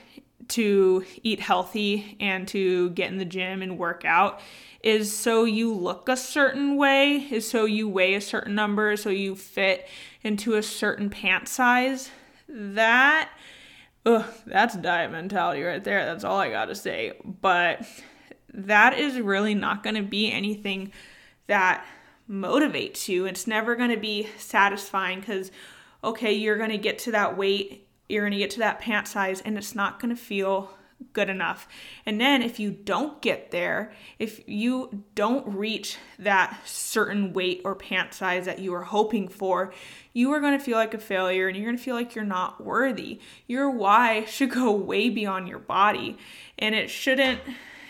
to 0.49 1.05
eat 1.23 1.39
healthy 1.39 2.17
and 2.19 2.47
to 2.49 2.89
get 2.91 3.09
in 3.09 3.17
the 3.17 3.25
gym 3.25 3.61
and 3.61 3.77
work 3.77 4.03
out 4.05 4.41
is 4.83 5.15
so 5.15 5.45
you 5.45 5.73
look 5.73 6.09
a 6.09 6.17
certain 6.17 6.75
way, 6.75 7.15
is 7.31 7.49
so 7.49 7.63
you 7.65 7.87
weigh 7.87 8.15
a 8.15 8.21
certain 8.21 8.53
number, 8.53 8.97
so 8.97 9.09
you 9.09 9.35
fit 9.35 9.87
into 10.23 10.55
a 10.55 10.63
certain 10.63 11.09
pant 11.09 11.47
size. 11.47 12.11
That, 12.49 13.29
ugh, 14.05 14.25
that's 14.45 14.75
diet 14.77 15.11
mentality 15.11 15.63
right 15.63 15.83
there. 15.83 16.05
That's 16.05 16.23
all 16.23 16.39
I 16.39 16.49
gotta 16.49 16.75
say. 16.75 17.13
But 17.23 17.85
that 18.53 18.97
is 18.97 19.19
really 19.19 19.55
not 19.55 19.83
gonna 19.83 20.03
be 20.03 20.31
anything 20.31 20.91
that 21.47 21.85
motivates 22.29 23.07
you. 23.07 23.25
It's 23.25 23.47
never 23.47 23.75
gonna 23.75 23.97
be 23.97 24.27
satisfying 24.37 25.19
because, 25.19 25.51
okay, 26.03 26.33
you're 26.33 26.57
gonna 26.57 26.77
get 26.77 26.99
to 26.99 27.11
that 27.11 27.37
weight, 27.37 27.87
you're 28.09 28.23
gonna 28.23 28.37
get 28.37 28.51
to 28.51 28.59
that 28.59 28.79
pant 28.79 29.07
size, 29.07 29.41
and 29.41 29.57
it's 29.57 29.75
not 29.75 29.99
gonna 29.99 30.15
feel 30.15 30.77
good 31.11 31.29
enough. 31.29 31.67
And 32.05 32.19
then 32.21 32.41
if 32.41 32.59
you 32.59 32.71
don't 32.71 33.21
get 33.21 33.51
there, 33.51 33.93
if 34.19 34.47
you 34.47 35.03
don't 35.15 35.45
reach 35.47 35.97
that 36.19 36.59
certain 36.65 37.33
weight 37.33 37.61
or 37.65 37.75
pant 37.75 38.13
size 38.13 38.45
that 38.45 38.59
you 38.59 38.73
are 38.73 38.83
hoping 38.83 39.27
for, 39.27 39.73
you 40.13 40.31
are 40.31 40.39
going 40.39 40.57
to 40.57 40.63
feel 40.63 40.77
like 40.77 40.93
a 40.93 40.99
failure 40.99 41.47
and 41.47 41.57
you're 41.57 41.65
going 41.65 41.77
to 41.77 41.83
feel 41.83 41.95
like 41.95 42.15
you're 42.15 42.23
not 42.23 42.63
worthy. 42.63 43.19
Your 43.47 43.69
why 43.69 44.25
should 44.25 44.51
go 44.51 44.71
way 44.71 45.09
beyond 45.09 45.47
your 45.47 45.59
body 45.59 46.17
and 46.57 46.75
it 46.75 46.89
shouldn't 46.89 47.41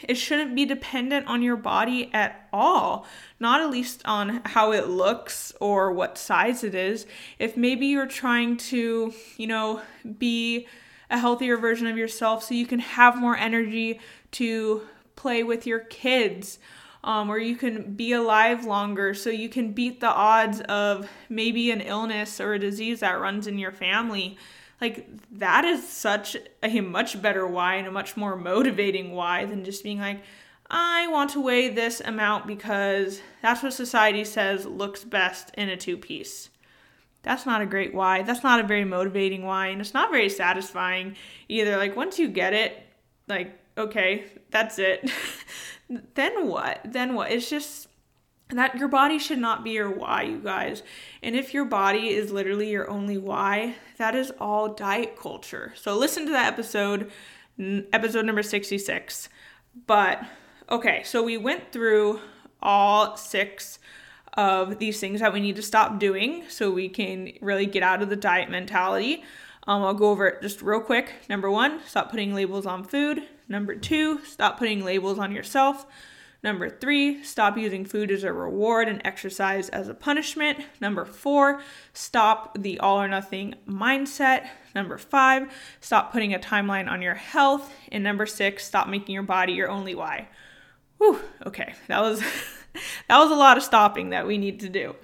it 0.07 0.15
shouldn't 0.15 0.55
be 0.55 0.65
dependent 0.65 1.27
on 1.27 1.41
your 1.41 1.55
body 1.55 2.09
at 2.13 2.47
all, 2.51 3.05
not 3.39 3.61
at 3.61 3.69
least 3.69 4.01
on 4.05 4.41
how 4.45 4.71
it 4.71 4.87
looks 4.87 5.53
or 5.59 5.91
what 5.91 6.17
size 6.17 6.63
it 6.63 6.75
is. 6.75 7.05
If 7.39 7.55
maybe 7.55 7.87
you're 7.87 8.05
trying 8.05 8.57
to, 8.57 9.13
you 9.37 9.47
know, 9.47 9.81
be 10.17 10.67
a 11.13 11.19
healthier 11.19 11.57
version 11.57 11.85
of 11.85 11.95
yourself 11.95 12.43
so 12.43 12.55
you 12.55 12.65
can 12.65 12.79
have 12.79 13.15
more 13.15 13.37
energy 13.37 13.99
to 14.31 14.81
play 15.15 15.43
with 15.43 15.67
your 15.67 15.79
kids. 15.79 16.59
Um, 17.03 17.29
or 17.29 17.37
you 17.37 17.57
can 17.57 17.95
be 17.95 18.13
alive 18.13 18.63
longer 18.63 19.13
so 19.13 19.29
you 19.29 19.49
can 19.49 19.73
beat 19.73 19.99
the 19.99 20.09
odds 20.09 20.61
of 20.61 21.09
maybe 21.27 21.69
an 21.69 21.81
illness 21.81 22.39
or 22.39 22.53
a 22.53 22.59
disease 22.59 23.01
that 23.01 23.19
runs 23.19 23.45
in 23.45 23.59
your 23.59 23.73
family. 23.73 24.37
Like, 24.79 25.07
that 25.31 25.65
is 25.65 25.85
such 25.85 26.37
a 26.63 26.79
much 26.79 27.21
better 27.21 27.45
why 27.45 27.75
and 27.75 27.87
a 27.87 27.91
much 27.91 28.15
more 28.15 28.37
motivating 28.37 29.11
why 29.11 29.43
than 29.43 29.65
just 29.65 29.83
being 29.83 29.99
like, 29.99 30.21
I 30.69 31.07
want 31.07 31.31
to 31.31 31.41
weigh 31.41 31.67
this 31.67 31.99
amount 31.99 32.47
because 32.47 33.21
that's 33.41 33.61
what 33.61 33.73
society 33.73 34.23
says 34.23 34.65
looks 34.65 35.03
best 35.03 35.51
in 35.55 35.67
a 35.67 35.75
two 35.75 35.97
piece. 35.97 36.49
That's 37.23 37.45
not 37.45 37.61
a 37.61 37.65
great 37.65 37.93
why. 37.93 38.21
That's 38.21 38.43
not 38.43 38.59
a 38.59 38.67
very 38.67 38.85
motivating 38.85 39.45
why. 39.45 39.67
And 39.67 39.81
it's 39.81 39.93
not 39.93 40.11
very 40.11 40.29
satisfying 40.29 41.15
either. 41.47 41.77
Like, 41.77 41.95
once 41.95 42.19
you 42.19 42.27
get 42.27 42.53
it, 42.53 42.83
like, 43.27 43.57
okay, 43.77 44.25
that's 44.51 44.77
it. 44.77 45.09
then 46.15 46.47
what? 46.47 46.81
Then 46.85 47.15
what? 47.15 47.31
It's 47.31 47.49
just 47.49 47.87
that 48.49 48.75
your 48.75 48.87
body 48.87 49.19
should 49.19 49.39
not 49.39 49.63
be 49.63 49.71
your 49.71 49.89
why, 49.89 50.23
you 50.23 50.39
guys. 50.39 50.83
And 51.21 51.35
if 51.35 51.53
your 51.53 51.65
body 51.65 52.09
is 52.09 52.31
literally 52.31 52.69
your 52.69 52.89
only 52.89 53.17
why, 53.17 53.75
that 53.97 54.15
is 54.15 54.31
all 54.39 54.73
diet 54.73 55.17
culture. 55.17 55.73
So 55.75 55.97
listen 55.97 56.25
to 56.25 56.31
that 56.33 56.51
episode, 56.51 57.11
episode 57.57 58.25
number 58.25 58.43
66. 58.43 59.29
But 59.87 60.23
okay, 60.69 61.03
so 61.03 61.23
we 61.23 61.37
went 61.37 61.71
through 61.71 62.19
all 62.61 63.17
six 63.17 63.79
of 64.33 64.79
these 64.79 64.99
things 64.99 65.19
that 65.19 65.33
we 65.33 65.39
need 65.39 65.55
to 65.55 65.61
stop 65.61 65.99
doing 65.99 66.43
so 66.49 66.71
we 66.71 66.89
can 66.89 67.31
really 67.41 67.65
get 67.65 67.83
out 67.83 68.01
of 68.01 68.09
the 68.09 68.15
diet 68.15 68.49
mentality. 68.49 69.23
Um, 69.67 69.83
I'll 69.83 69.93
go 69.93 70.09
over 70.09 70.27
it 70.27 70.41
just 70.41 70.61
real 70.61 70.81
quick. 70.81 71.13
Number 71.29 71.49
one, 71.49 71.79
stop 71.85 72.09
putting 72.09 72.33
labels 72.33 72.65
on 72.65 72.83
food. 72.83 73.23
Number 73.47 73.75
two, 73.75 74.23
stop 74.25 74.57
putting 74.57 74.83
labels 74.83 75.19
on 75.19 75.31
yourself. 75.31 75.85
Number 76.43 76.69
three, 76.69 77.23
stop 77.23 77.57
using 77.57 77.85
food 77.85 78.11
as 78.11 78.25
a 78.25 78.33
reward 78.33 78.89
and 78.89 79.01
exercise 79.05 79.69
as 79.69 79.87
a 79.87 79.93
punishment. 79.93 80.59
Number 80.81 81.05
four, 81.05 81.61
stop 81.93 82.57
the 82.59 82.79
all 82.79 83.01
or 83.01 83.07
nothing 83.07 83.55
mindset. 83.65 84.49
Number 84.75 84.97
five, 84.97 85.49
stop 85.79 86.11
putting 86.11 86.33
a 86.33 86.39
timeline 86.39 86.89
on 86.89 87.01
your 87.01 87.13
health. 87.13 87.73
And 87.93 88.03
number 88.03 88.25
six, 88.25 88.65
stop 88.65 88.89
making 88.89 89.13
your 89.13 89.23
body 89.23 89.53
your 89.53 89.69
only 89.69 89.95
why. 89.95 90.27
Whew, 90.97 91.19
okay, 91.45 91.75
that 91.87 92.01
was 92.01 92.21
that 93.07 93.17
was 93.17 93.31
a 93.31 93.35
lot 93.35 93.57
of 93.57 93.63
stopping 93.63 94.09
that 94.09 94.27
we 94.27 94.37
need 94.37 94.59
to 94.61 94.69
do. 94.69 94.95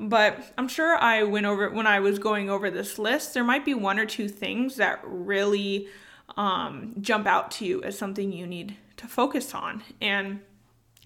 But 0.00 0.52
I'm 0.58 0.68
sure 0.68 0.96
I 0.96 1.22
went 1.22 1.46
over 1.46 1.70
when 1.70 1.86
I 1.86 2.00
was 2.00 2.18
going 2.18 2.50
over 2.50 2.70
this 2.70 2.98
list, 2.98 3.34
there 3.34 3.44
might 3.44 3.64
be 3.64 3.74
one 3.74 3.98
or 3.98 4.06
two 4.06 4.28
things 4.28 4.76
that 4.76 5.00
really 5.04 5.88
um, 6.36 6.94
jump 7.00 7.26
out 7.26 7.50
to 7.52 7.64
you 7.64 7.82
as 7.82 7.96
something 7.96 8.32
you 8.32 8.46
need 8.46 8.76
to 8.96 9.06
focus 9.06 9.54
on. 9.54 9.82
And 10.00 10.40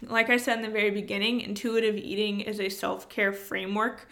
like 0.02 0.31
I 0.31 0.37
said 0.37 0.59
in 0.59 0.62
the 0.62 0.70
very 0.70 0.90
beginning, 0.90 1.40
intuitive 1.40 1.96
eating 1.96 2.40
is 2.40 2.61
a 2.61 2.68
self 2.68 3.09
care 3.09 3.33
framework 3.33 4.09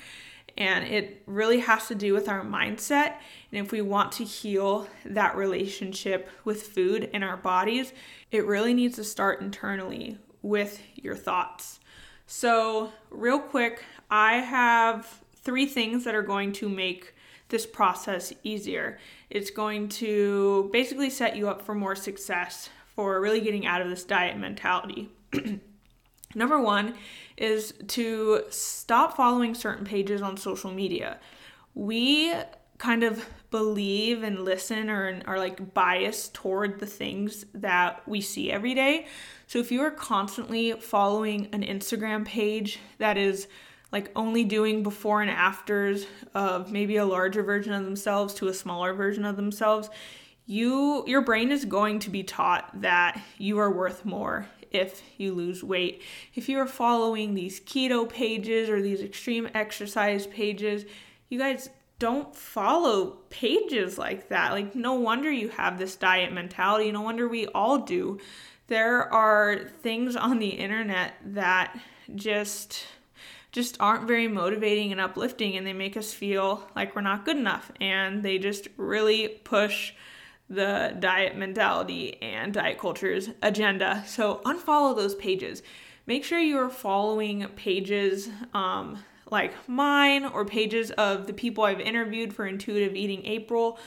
and 0.59 0.87
it 0.87 1.23
really 1.27 1.61
has 1.61 1.87
to 1.89 1.95
do 1.95 2.15
with 2.15 2.29
our 2.29 2.43
mindset. 2.43 3.17
And 3.53 3.65
if 3.65 3.73
we 3.73 3.83
want 3.83 4.13
to 4.13 4.25
heal 4.25 4.89
that 5.05 5.37
relationship 5.37 6.31
with 6.45 6.63
food 6.63 7.11
in 7.13 7.23
our 7.23 7.37
bodies, 7.37 7.93
it 8.31 8.47
really 8.47 8.73
needs 8.73 8.97
to 8.97 9.05
start 9.05 9.41
internally 9.41 10.19
with 10.43 10.81
your 10.95 11.15
thoughts. 11.15 11.81
So, 12.27 12.93
real 13.11 13.39
quick, 13.39 13.85
I 14.11 14.35
have 14.35 15.23
three 15.37 15.67
things 15.67 16.05
that 16.05 16.15
are 16.15 16.23
going 16.23 16.53
to 16.55 16.69
make 16.69 17.15
this 17.49 17.67
process 17.67 18.33
easier. 18.43 18.99
It's 19.31 19.51
going 19.51 19.89
to 19.91 20.69
basically 20.73 21.11
set 21.11 21.37
you 21.37 21.49
up 21.49 21.63
for 21.63 21.75
more 21.75 21.95
success 21.95 22.69
for 22.97 23.21
really 23.21 23.41
getting 23.41 23.65
out 23.65 23.81
of 23.81 23.89
this 23.89 24.03
diet 24.03 24.37
mentality. 24.39 25.09
Number 26.35 26.61
one 26.61 26.95
is 27.37 27.75
to 27.89 28.43
stop 28.51 29.17
following 29.17 29.55
certain 29.55 29.85
pages 29.85 30.21
on 30.21 30.37
social 30.37 30.73
media. 30.73 31.19
We 31.75 32.35
kind 32.79 33.05
of 33.05 33.25
believe 33.51 34.23
and 34.23 34.45
listen 34.45 34.91
or 34.91 35.21
are 35.27 35.39
like 35.39 35.75
biased 35.75 36.35
toward 36.35 36.81
the 36.81 36.87
things 36.87 37.47
that 37.55 38.07
we 38.09 38.21
see 38.21 38.51
every 38.51 38.75
day. 38.75 39.07
So 39.47 39.59
if 39.59 39.71
you 39.71 39.83
are 39.83 39.91
constantly 39.91 40.73
following 40.73 41.49
an 41.53 41.63
Instagram 41.63 42.25
page 42.25 42.79
that 42.99 43.17
is 43.17 43.49
like 43.93 44.11
only 44.17 44.45
doing 44.45 44.83
before 44.83 45.23
and 45.23 45.31
afters 45.31 46.07
of 46.35 46.73
maybe 46.73 46.97
a 46.97 47.05
larger 47.05 47.43
version 47.43 47.73
of 47.73 47.85
themselves 47.85 48.35
to 48.35 48.49
a 48.49 48.55
smaller 48.55 48.93
version 48.93 49.25
of 49.25 49.37
themselves, 49.37 49.89
you 50.45 51.05
your 51.07 51.23
brain 51.23 51.51
is 51.51 51.65
going 51.65 51.99
to 52.01 52.11
be 52.11 52.23
taught 52.23 52.81
that 52.81 53.21
you 53.39 53.59
are 53.59 53.71
worth 53.71 54.05
more 54.05 54.49
if 54.71 55.03
you 55.17 55.35
lose 55.35 55.63
weight. 55.63 56.03
If 56.35 56.49
you 56.49 56.59
are 56.59 56.67
following 56.67 57.35
these 57.35 57.61
keto 57.61 58.09
pages 58.09 58.69
or 58.69 58.83
these 58.83 59.01
extreme 59.01 59.49
exercise 59.55 60.27
pages, 60.27 60.85
you 61.29 61.39
guys 61.39 61.71
don't 61.99 62.35
follow 62.37 63.19
pages 63.31 63.97
like 63.99 64.29
that. 64.29 64.53
Like, 64.53 64.75
no 64.75 64.95
wonder 64.95 65.31
you 65.31 65.49
have 65.51 65.79
this 65.79 65.97
diet 65.97 66.33
mentality. 66.33 66.93
No 66.93 67.03
wonder 67.03 67.27
we 67.27 67.47
all 67.47 67.79
do. 67.79 68.19
There 68.69 69.13
are 69.13 69.69
things 69.83 70.17
on 70.17 70.39
the 70.39 70.49
internet 70.49 71.15
that 71.25 71.79
just 72.15 72.87
just 73.53 73.79
aren't 73.81 74.07
very 74.07 74.29
motivating 74.29 74.93
and 74.93 75.01
uplifting 75.01 75.57
and 75.57 75.67
they 75.67 75.73
make 75.73 75.97
us 75.97 76.13
feel 76.13 76.69
like 76.77 76.95
we're 76.95 77.01
not 77.01 77.25
good 77.25 77.39
enough 77.39 77.73
and 77.81 78.23
they 78.23 78.37
just 78.37 78.69
really 78.77 79.29
push 79.29 79.95
the 80.51 80.95
diet 81.01 81.35
mentality 81.37 82.21
and 82.21 82.53
diet 82.53 82.79
culture's 82.79 83.31
agenda. 83.43 84.05
So 84.07 84.43
unfollow 84.45 84.95
those 84.95 85.15
pages. 85.15 85.63
Make 86.07 86.23
sure 86.23 86.39
you 86.39 86.59
are 86.59 86.69
following 86.69 87.47
pages 87.57 88.29
um, 88.53 89.03
like 89.31 89.69
mine 89.69 90.25
or 90.25 90.45
pages 90.45 90.91
of 90.93 91.27
the 91.27 91.33
people 91.33 91.65
I've 91.65 91.81
interviewed 91.81 92.33
for 92.33 92.47
Intuitive 92.47 92.95
Eating 92.95 93.25
April. 93.27 93.79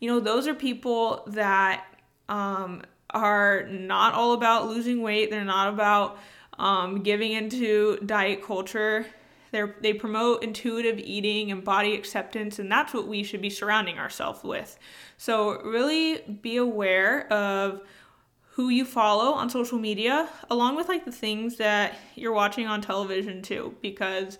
You 0.00 0.10
know, 0.10 0.20
those 0.20 0.46
are 0.46 0.54
people 0.54 1.24
that 1.28 1.84
um, 2.28 2.82
are 3.10 3.66
not 3.68 4.14
all 4.14 4.32
about 4.32 4.68
losing 4.68 5.02
weight. 5.02 5.30
They're 5.30 5.44
not 5.44 5.68
about 5.68 6.18
um, 6.58 7.02
giving 7.02 7.32
into 7.32 7.98
diet 7.98 8.42
culture. 8.42 9.06
They're, 9.50 9.76
they 9.80 9.94
promote 9.94 10.42
intuitive 10.42 10.98
eating 10.98 11.50
and 11.50 11.64
body 11.64 11.94
acceptance, 11.94 12.58
and 12.58 12.70
that's 12.70 12.92
what 12.92 13.06
we 13.06 13.22
should 13.22 13.40
be 13.40 13.50
surrounding 13.50 13.98
ourselves 13.98 14.44
with. 14.44 14.78
So, 15.16 15.62
really 15.62 16.18
be 16.42 16.58
aware 16.58 17.32
of 17.32 17.80
who 18.52 18.68
you 18.68 18.84
follow 18.84 19.32
on 19.32 19.48
social 19.48 19.78
media, 19.78 20.28
along 20.50 20.76
with 20.76 20.88
like 20.88 21.04
the 21.04 21.12
things 21.12 21.56
that 21.56 21.96
you're 22.14 22.32
watching 22.32 22.66
on 22.66 22.82
television 22.82 23.40
too, 23.40 23.74
because 23.80 24.36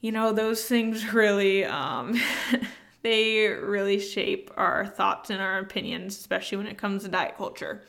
you 0.00 0.12
know, 0.12 0.32
those 0.32 0.64
things 0.64 1.12
really, 1.14 1.64
um, 1.64 2.18
they 3.02 3.48
really 3.48 3.98
shape 3.98 4.50
our 4.56 4.86
thoughts 4.86 5.30
and 5.30 5.40
our 5.40 5.58
opinions, 5.58 6.18
especially 6.18 6.58
when 6.58 6.66
it 6.66 6.78
comes 6.78 7.04
to 7.04 7.08
diet 7.08 7.36
culture. 7.36 7.82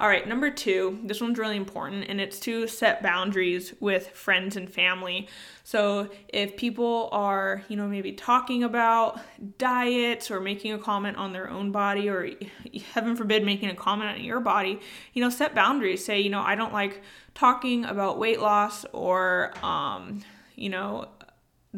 All 0.00 0.06
right, 0.06 0.28
number 0.28 0.48
two, 0.48 1.00
this 1.02 1.20
one's 1.20 1.40
really 1.40 1.56
important, 1.56 2.04
and 2.08 2.20
it's 2.20 2.38
to 2.40 2.68
set 2.68 3.02
boundaries 3.02 3.74
with 3.80 4.10
friends 4.10 4.54
and 4.54 4.70
family. 4.70 5.26
So 5.64 6.10
if 6.28 6.56
people 6.56 7.08
are, 7.10 7.64
you 7.68 7.74
know, 7.76 7.88
maybe 7.88 8.12
talking 8.12 8.62
about 8.62 9.18
diets 9.58 10.30
or 10.30 10.38
making 10.38 10.72
a 10.72 10.78
comment 10.78 11.16
on 11.16 11.32
their 11.32 11.50
own 11.50 11.72
body, 11.72 12.08
or 12.08 12.30
heaven 12.94 13.16
forbid, 13.16 13.44
making 13.44 13.70
a 13.70 13.74
comment 13.74 14.16
on 14.16 14.22
your 14.22 14.38
body, 14.38 14.78
you 15.14 15.20
know, 15.20 15.30
set 15.30 15.52
boundaries. 15.52 16.04
Say, 16.04 16.20
you 16.20 16.30
know, 16.30 16.42
I 16.42 16.54
don't 16.54 16.72
like 16.72 17.02
talking 17.34 17.84
about 17.84 18.20
weight 18.20 18.40
loss 18.40 18.84
or, 18.92 19.52
um, 19.64 20.22
you 20.54 20.68
know, 20.68 21.08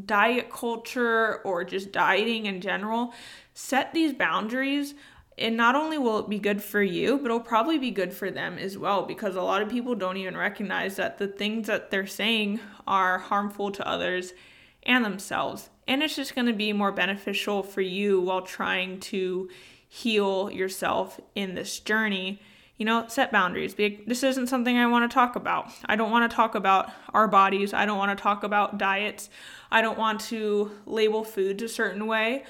diet 0.06 0.50
culture 0.50 1.40
or 1.42 1.64
just 1.64 1.92
dieting 1.92 2.46
in 2.46 2.60
general, 2.60 3.12
set 3.54 3.92
these 3.92 4.12
boundaries. 4.12 4.94
And 5.38 5.56
not 5.56 5.74
only 5.74 5.96
will 5.96 6.18
it 6.18 6.28
be 6.28 6.38
good 6.38 6.62
for 6.62 6.82
you, 6.82 7.16
but 7.16 7.26
it'll 7.26 7.40
probably 7.40 7.78
be 7.78 7.90
good 7.90 8.12
for 8.12 8.30
them 8.30 8.58
as 8.58 8.76
well 8.76 9.04
because 9.04 9.36
a 9.36 9.42
lot 9.42 9.62
of 9.62 9.70
people 9.70 9.94
don't 9.94 10.18
even 10.18 10.36
recognize 10.36 10.96
that 10.96 11.18
the 11.18 11.28
things 11.28 11.66
that 11.66 11.90
they're 11.90 12.06
saying 12.06 12.60
are 12.86 13.18
harmful 13.18 13.70
to 13.72 13.88
others 13.88 14.34
and 14.82 15.04
themselves. 15.04 15.70
And 15.88 16.02
it's 16.02 16.16
just 16.16 16.34
going 16.34 16.46
to 16.46 16.52
be 16.52 16.72
more 16.72 16.92
beneficial 16.92 17.62
for 17.62 17.80
you 17.80 18.20
while 18.20 18.42
trying 18.42 19.00
to 19.00 19.48
heal 19.88 20.50
yourself 20.50 21.20
in 21.34 21.54
this 21.54 21.80
journey 21.80 22.40
you 22.80 22.86
know, 22.86 23.04
set 23.08 23.30
boundaries. 23.30 23.74
This 23.74 24.22
isn't 24.22 24.46
something 24.46 24.78
I 24.78 24.86
want 24.86 25.08
to 25.08 25.14
talk 25.14 25.36
about. 25.36 25.70
I 25.84 25.96
don't 25.96 26.10
want 26.10 26.28
to 26.28 26.34
talk 26.34 26.54
about 26.54 26.90
our 27.12 27.28
bodies. 27.28 27.74
I 27.74 27.84
don't 27.84 27.98
want 27.98 28.16
to 28.16 28.20
talk 28.20 28.42
about 28.42 28.78
diets. 28.78 29.28
I 29.70 29.82
don't 29.82 29.98
want 29.98 30.18
to 30.22 30.70
label 30.86 31.22
foods 31.22 31.62
a 31.62 31.68
certain 31.68 32.06
way. 32.06 32.44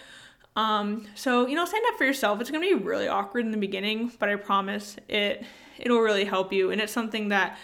Um, 0.55 1.09
so 1.17 1.49
you 1.49 1.57
know, 1.57 1.65
stand 1.65 1.83
up 1.89 1.99
for 1.99 2.05
yourself. 2.05 2.41
It's 2.41 2.49
gonna 2.49 2.65
be 2.65 2.75
really 2.75 3.09
awkward 3.09 3.45
in 3.45 3.51
the 3.51 3.57
beginning, 3.57 4.13
but 4.21 4.29
I 4.29 4.37
promise 4.37 4.95
it 5.09 5.43
it'll 5.79 5.99
really 5.99 6.25
help 6.25 6.53
you. 6.53 6.71
And 6.71 6.81
it's 6.81 6.93
something 6.93 7.31
that 7.31 7.59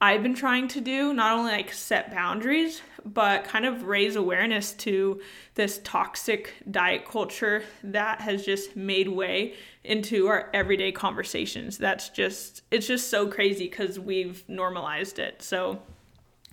I've 0.00 0.22
been 0.22 0.34
trying 0.34 0.68
to 0.68 0.80
do, 0.80 1.12
not 1.12 1.36
only 1.36 1.50
like 1.50 1.72
set 1.72 2.12
boundaries, 2.12 2.82
but 3.04 3.44
kind 3.44 3.66
of 3.66 3.84
raise 3.84 4.14
awareness 4.14 4.72
to 4.74 5.20
this 5.54 5.80
toxic 5.82 6.54
diet 6.70 7.04
culture 7.08 7.64
that 7.82 8.20
has 8.20 8.44
just 8.44 8.76
made 8.76 9.08
way 9.08 9.54
into 9.82 10.28
our 10.28 10.50
everyday 10.54 10.92
conversations. 10.92 11.78
That's 11.78 12.10
just, 12.10 12.62
it's 12.70 12.86
just 12.86 13.10
so 13.10 13.26
crazy 13.26 13.68
because 13.68 13.98
we've 13.98 14.44
normalized 14.48 15.18
it. 15.18 15.42
So 15.42 15.82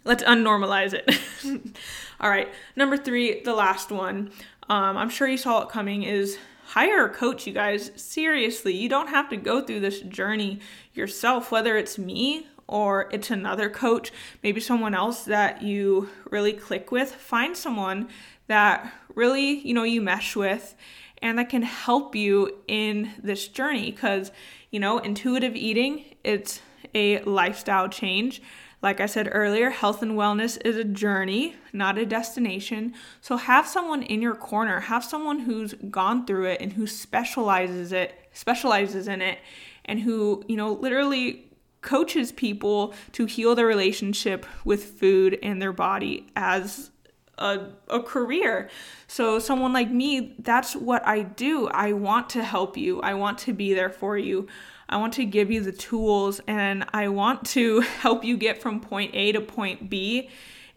let's 0.06 0.24
unnormalize 0.24 0.94
it. 0.94 1.20
All 2.20 2.30
right, 2.30 2.52
number 2.76 2.98
three, 2.98 3.42
the 3.42 3.54
last 3.54 3.92
one. 3.92 4.32
Um, 4.70 4.98
I'm 4.98 5.10
sure 5.10 5.28
you 5.28 5.38
saw 5.38 5.62
it 5.62 5.70
coming 5.70 6.02
is 6.02 6.40
hire 6.66 7.06
a 7.06 7.10
coach, 7.10 7.46
you 7.46 7.54
guys. 7.54 7.92
Seriously, 7.96 8.74
you 8.76 8.90
don't 8.90 9.10
have 9.10 9.30
to 9.30 9.38
go 9.38 9.62
through 9.62 9.82
this 9.82 10.02
journey 10.02 10.60
yourself, 10.96 11.52
whether 11.52 11.78
it's 11.78 12.00
me 12.00 12.48
or 12.68 13.10
it's 13.12 13.32
another 13.32 13.70
coach, 13.70 14.12
maybe 14.44 14.60
someone 14.60 14.96
else 14.96 15.24
that 15.24 15.62
you 15.62 16.10
really 16.30 16.54
click 16.54 16.92
with, 16.92 17.12
find 17.12 17.56
someone 17.56 18.08
that 18.48 18.94
really, 19.14 19.60
you 19.60 19.74
know, 19.74 19.84
you 19.84 20.02
mesh 20.02 20.36
with 20.36 20.76
and 21.22 21.38
that 21.40 21.50
can 21.50 21.62
help 21.62 22.16
you 22.16 22.62
in 22.68 23.12
this 23.22 23.48
journey 23.48 23.92
because, 23.92 24.32
you 24.72 24.80
know, 24.80 24.98
intuitive 25.00 25.56
eating, 25.56 26.06
it's 26.24 26.62
a 26.94 27.20
lifestyle 27.22 27.88
change. 27.88 28.42
Like 28.82 29.00
I 29.00 29.08
said 29.08 29.30
earlier, 29.32 29.72
health 29.72 30.04
and 30.04 30.12
wellness 30.12 30.60
is 30.64 30.76
a 30.76 30.84
journey, 30.84 31.56
not 31.74 31.98
a 31.98 32.06
destination. 32.06 32.94
So 33.22 33.38
have 33.38 33.66
someone 33.66 34.04
in 34.04 34.22
your 34.22 34.36
corner, 34.36 34.82
have 34.82 35.04
someone 35.04 35.40
who's 35.40 35.74
gone 35.90 36.26
through 36.26 36.46
it 36.46 36.62
and 36.62 36.74
who 36.74 36.86
specializes 36.86 37.92
it, 37.92 38.14
specializes 38.34 39.08
in 39.08 39.22
it 39.22 39.40
and 39.86 40.02
who, 40.02 40.44
you 40.48 40.56
know, 40.56 40.74
literally 40.74 41.45
coaches 41.86 42.34
people 42.34 42.94
to 43.14 43.26
heal 43.26 43.56
their 43.56 43.66
relationship 43.66 44.46
with 44.66 44.84
food 44.84 45.40
and 45.42 45.62
their 45.62 45.72
body 45.72 46.28
as 46.36 46.92
a, 47.38 47.68
a 47.90 48.02
career. 48.02 48.70
So, 49.08 49.40
someone 49.40 49.72
like 49.72 49.90
me, 49.90 50.36
that's 50.40 50.76
what 50.76 51.06
I 51.08 51.22
do. 51.22 51.68
I 51.68 51.94
want 51.94 52.30
to 52.32 52.44
help 52.44 52.76
you, 52.76 53.02
I 53.02 53.14
want 53.14 53.38
to 53.40 53.54
be 53.54 53.74
there 53.74 53.90
for 53.90 54.18
you. 54.18 54.48
I 54.88 54.98
want 54.98 55.14
to 55.14 55.26
give 55.26 55.50
you 55.50 55.62
the 55.62 55.72
tools 55.72 56.42
and 56.48 56.86
I 56.94 57.08
want 57.08 57.46
to 57.48 57.80
help 58.02 58.24
you 58.24 58.38
get 58.38 58.62
from 58.62 58.80
point 58.80 59.12
A 59.16 59.32
to 59.32 59.42
point 59.42 59.90
B 59.90 60.30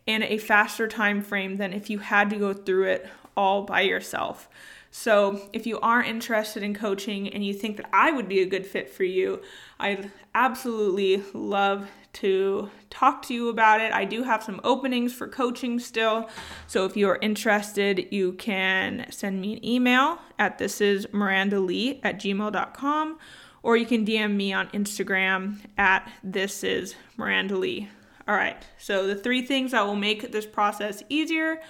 in 0.07 0.23
a 0.23 0.39
faster 0.39 0.89
time 0.89 1.23
frame 1.23 1.59
than 1.59 1.73
if 1.73 1.91
you 1.91 1.99
had 1.99 2.31
to 2.31 2.37
go 2.37 2.55
through 2.55 2.85
it 2.85 3.09
all 3.37 3.63
by 3.63 3.83
yourself. 3.83 4.49
So, 4.91 5.49
if 5.53 5.67
you 5.67 5.79
are 5.81 6.03
interested 6.03 6.63
in 6.63 6.75
coaching 6.75 7.29
and 7.29 7.45
you 7.45 7.53
think 7.53 7.77
that 7.77 7.89
I 7.93 8.11
would 8.11 8.29
be 8.29 8.41
a 8.41 8.47
good 8.47 8.67
fit 8.67 8.89
for 8.89 9.05
you, 9.05 9.43
I'd 9.79 10.11
absolutely 10.35 11.23
love 11.35 11.89
to 12.15 12.71
talk 12.89 13.23
to 13.23 13.35
you 13.35 13.49
about 13.49 13.81
it. 13.81 13.93
I 13.93 14.05
do 14.05 14.23
have 14.23 14.43
some 14.43 14.61
openings 14.65 15.13
for 15.13 15.29
coaching 15.29 15.79
still. 15.79 16.29
So, 16.67 16.87
if 16.87 16.97
you're 16.97 17.19
interested, 17.21 18.09
you 18.11 18.33
can 18.33 19.07
send 19.11 19.41
me 19.41 19.59
an 19.59 19.65
email 19.65 20.19
at 20.39 20.59
this 20.59 20.81
is 20.81 21.05
at 21.05 21.13
gmail.com 21.13 23.19
or 23.63 23.77
you 23.77 23.87
can 23.87 24.07
DM 24.07 24.35
me 24.35 24.53
on 24.53 24.69
Instagram 24.69 25.59
at 25.77 26.11
this 26.23 26.65
is. 26.65 26.95
All 28.27 28.35
right, 28.35 28.63
so 28.79 29.07
the 29.07 29.17
three 29.17 29.43
things 29.43 29.73
that 29.73 29.87
will 29.87 29.97
make 29.97 30.33
this 30.33 30.47
process 30.47 31.03
easier 31.09 31.61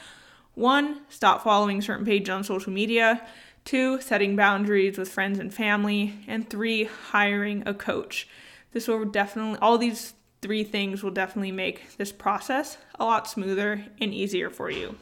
one, 0.59 1.03
stop 1.09 1.43
following 1.43 1.81
certain 1.81 2.05
pages 2.05 2.29
on 2.29 2.45
social 2.45 2.73
media. 2.73 3.27
Two, 3.65 4.01
setting 4.01 4.37
boundaries 4.37 4.99
with 4.99 5.09
friends 5.09 5.39
and 5.39 5.53
family. 5.53 6.15
And 6.27 6.49
three, 6.49 6.85
hiring 6.85 7.67
a 7.67 7.75
coach. 7.75 8.29
This 8.73 8.89
will 8.89 9.05
definitely, 9.05 9.59
all 9.61 9.79
these 9.79 10.15
three 10.43 10.65
things 10.65 11.03
will 11.03 11.11
definitely 11.11 11.53
make 11.53 11.97
this 11.97 12.13
process 12.13 12.79
a 12.99 13.05
lot 13.05 13.29
smoother 13.29 13.85
and 14.01 14.13
easier 14.13 14.51
for 14.51 14.71
you. 14.71 14.97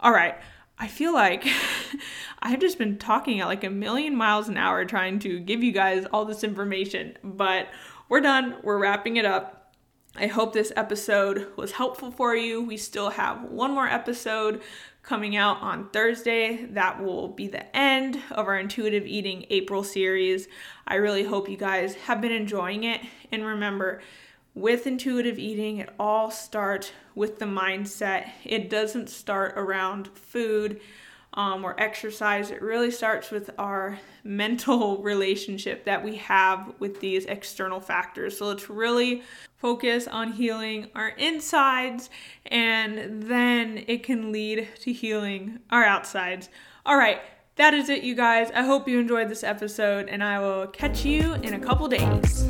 All 0.00 0.12
right, 0.12 0.36
I 0.78 0.88
feel 0.88 1.12
like 1.12 1.46
I've 2.40 2.60
just 2.60 2.78
been 2.78 2.96
talking 2.96 3.40
at 3.40 3.46
like 3.46 3.64
a 3.64 3.70
million 3.70 4.16
miles 4.16 4.48
an 4.48 4.56
hour 4.56 4.84
trying 4.84 5.18
to 5.20 5.38
give 5.38 5.62
you 5.62 5.72
guys 5.72 6.06
all 6.12 6.24
this 6.24 6.42
information, 6.42 7.18
but 7.22 7.68
we're 8.08 8.22
done. 8.22 8.56
We're 8.62 8.78
wrapping 8.78 9.16
it 9.16 9.26
up. 9.26 9.59
I 10.16 10.26
hope 10.26 10.52
this 10.52 10.72
episode 10.74 11.46
was 11.56 11.72
helpful 11.72 12.10
for 12.10 12.34
you. 12.34 12.62
We 12.62 12.76
still 12.76 13.10
have 13.10 13.44
one 13.44 13.72
more 13.72 13.86
episode 13.86 14.60
coming 15.04 15.36
out 15.36 15.62
on 15.62 15.88
Thursday. 15.90 16.64
That 16.64 17.00
will 17.00 17.28
be 17.28 17.46
the 17.46 17.74
end 17.76 18.20
of 18.32 18.48
our 18.48 18.58
intuitive 18.58 19.06
eating 19.06 19.46
April 19.50 19.84
series. 19.84 20.48
I 20.86 20.96
really 20.96 21.22
hope 21.22 21.48
you 21.48 21.56
guys 21.56 21.94
have 21.94 22.20
been 22.20 22.32
enjoying 22.32 22.82
it. 22.82 23.00
And 23.30 23.44
remember, 23.44 24.02
with 24.52 24.88
intuitive 24.88 25.38
eating, 25.38 25.78
it 25.78 25.90
all 25.96 26.32
starts 26.32 26.90
with 27.14 27.38
the 27.38 27.44
mindset. 27.44 28.30
It 28.44 28.68
doesn't 28.68 29.10
start 29.10 29.54
around 29.56 30.08
food. 30.08 30.80
Um, 31.34 31.64
or 31.64 31.80
exercise. 31.80 32.50
It 32.50 32.62
really 32.62 32.90
starts 32.90 33.30
with 33.30 33.50
our 33.58 33.98
mental 34.24 34.98
relationship 35.02 35.84
that 35.84 36.04
we 36.04 36.16
have 36.16 36.72
with 36.78 37.00
these 37.00 37.26
external 37.26 37.80
factors. 37.80 38.38
So 38.38 38.46
let's 38.46 38.68
really 38.68 39.22
focus 39.56 40.08
on 40.08 40.32
healing 40.32 40.90
our 40.94 41.10
insides, 41.10 42.10
and 42.46 43.22
then 43.22 43.84
it 43.86 44.02
can 44.02 44.32
lead 44.32 44.68
to 44.80 44.92
healing 44.92 45.60
our 45.70 45.84
outsides. 45.84 46.48
All 46.86 46.96
right. 46.96 47.20
That 47.56 47.74
is 47.74 47.90
it, 47.90 48.02
you 48.02 48.14
guys. 48.14 48.50
I 48.54 48.62
hope 48.62 48.88
you 48.88 48.98
enjoyed 48.98 49.28
this 49.28 49.44
episode, 49.44 50.08
and 50.08 50.24
I 50.24 50.40
will 50.40 50.66
catch 50.68 51.04
you 51.04 51.34
in 51.34 51.52
a 51.52 51.58
couple 51.58 51.88
days. 51.88 52.48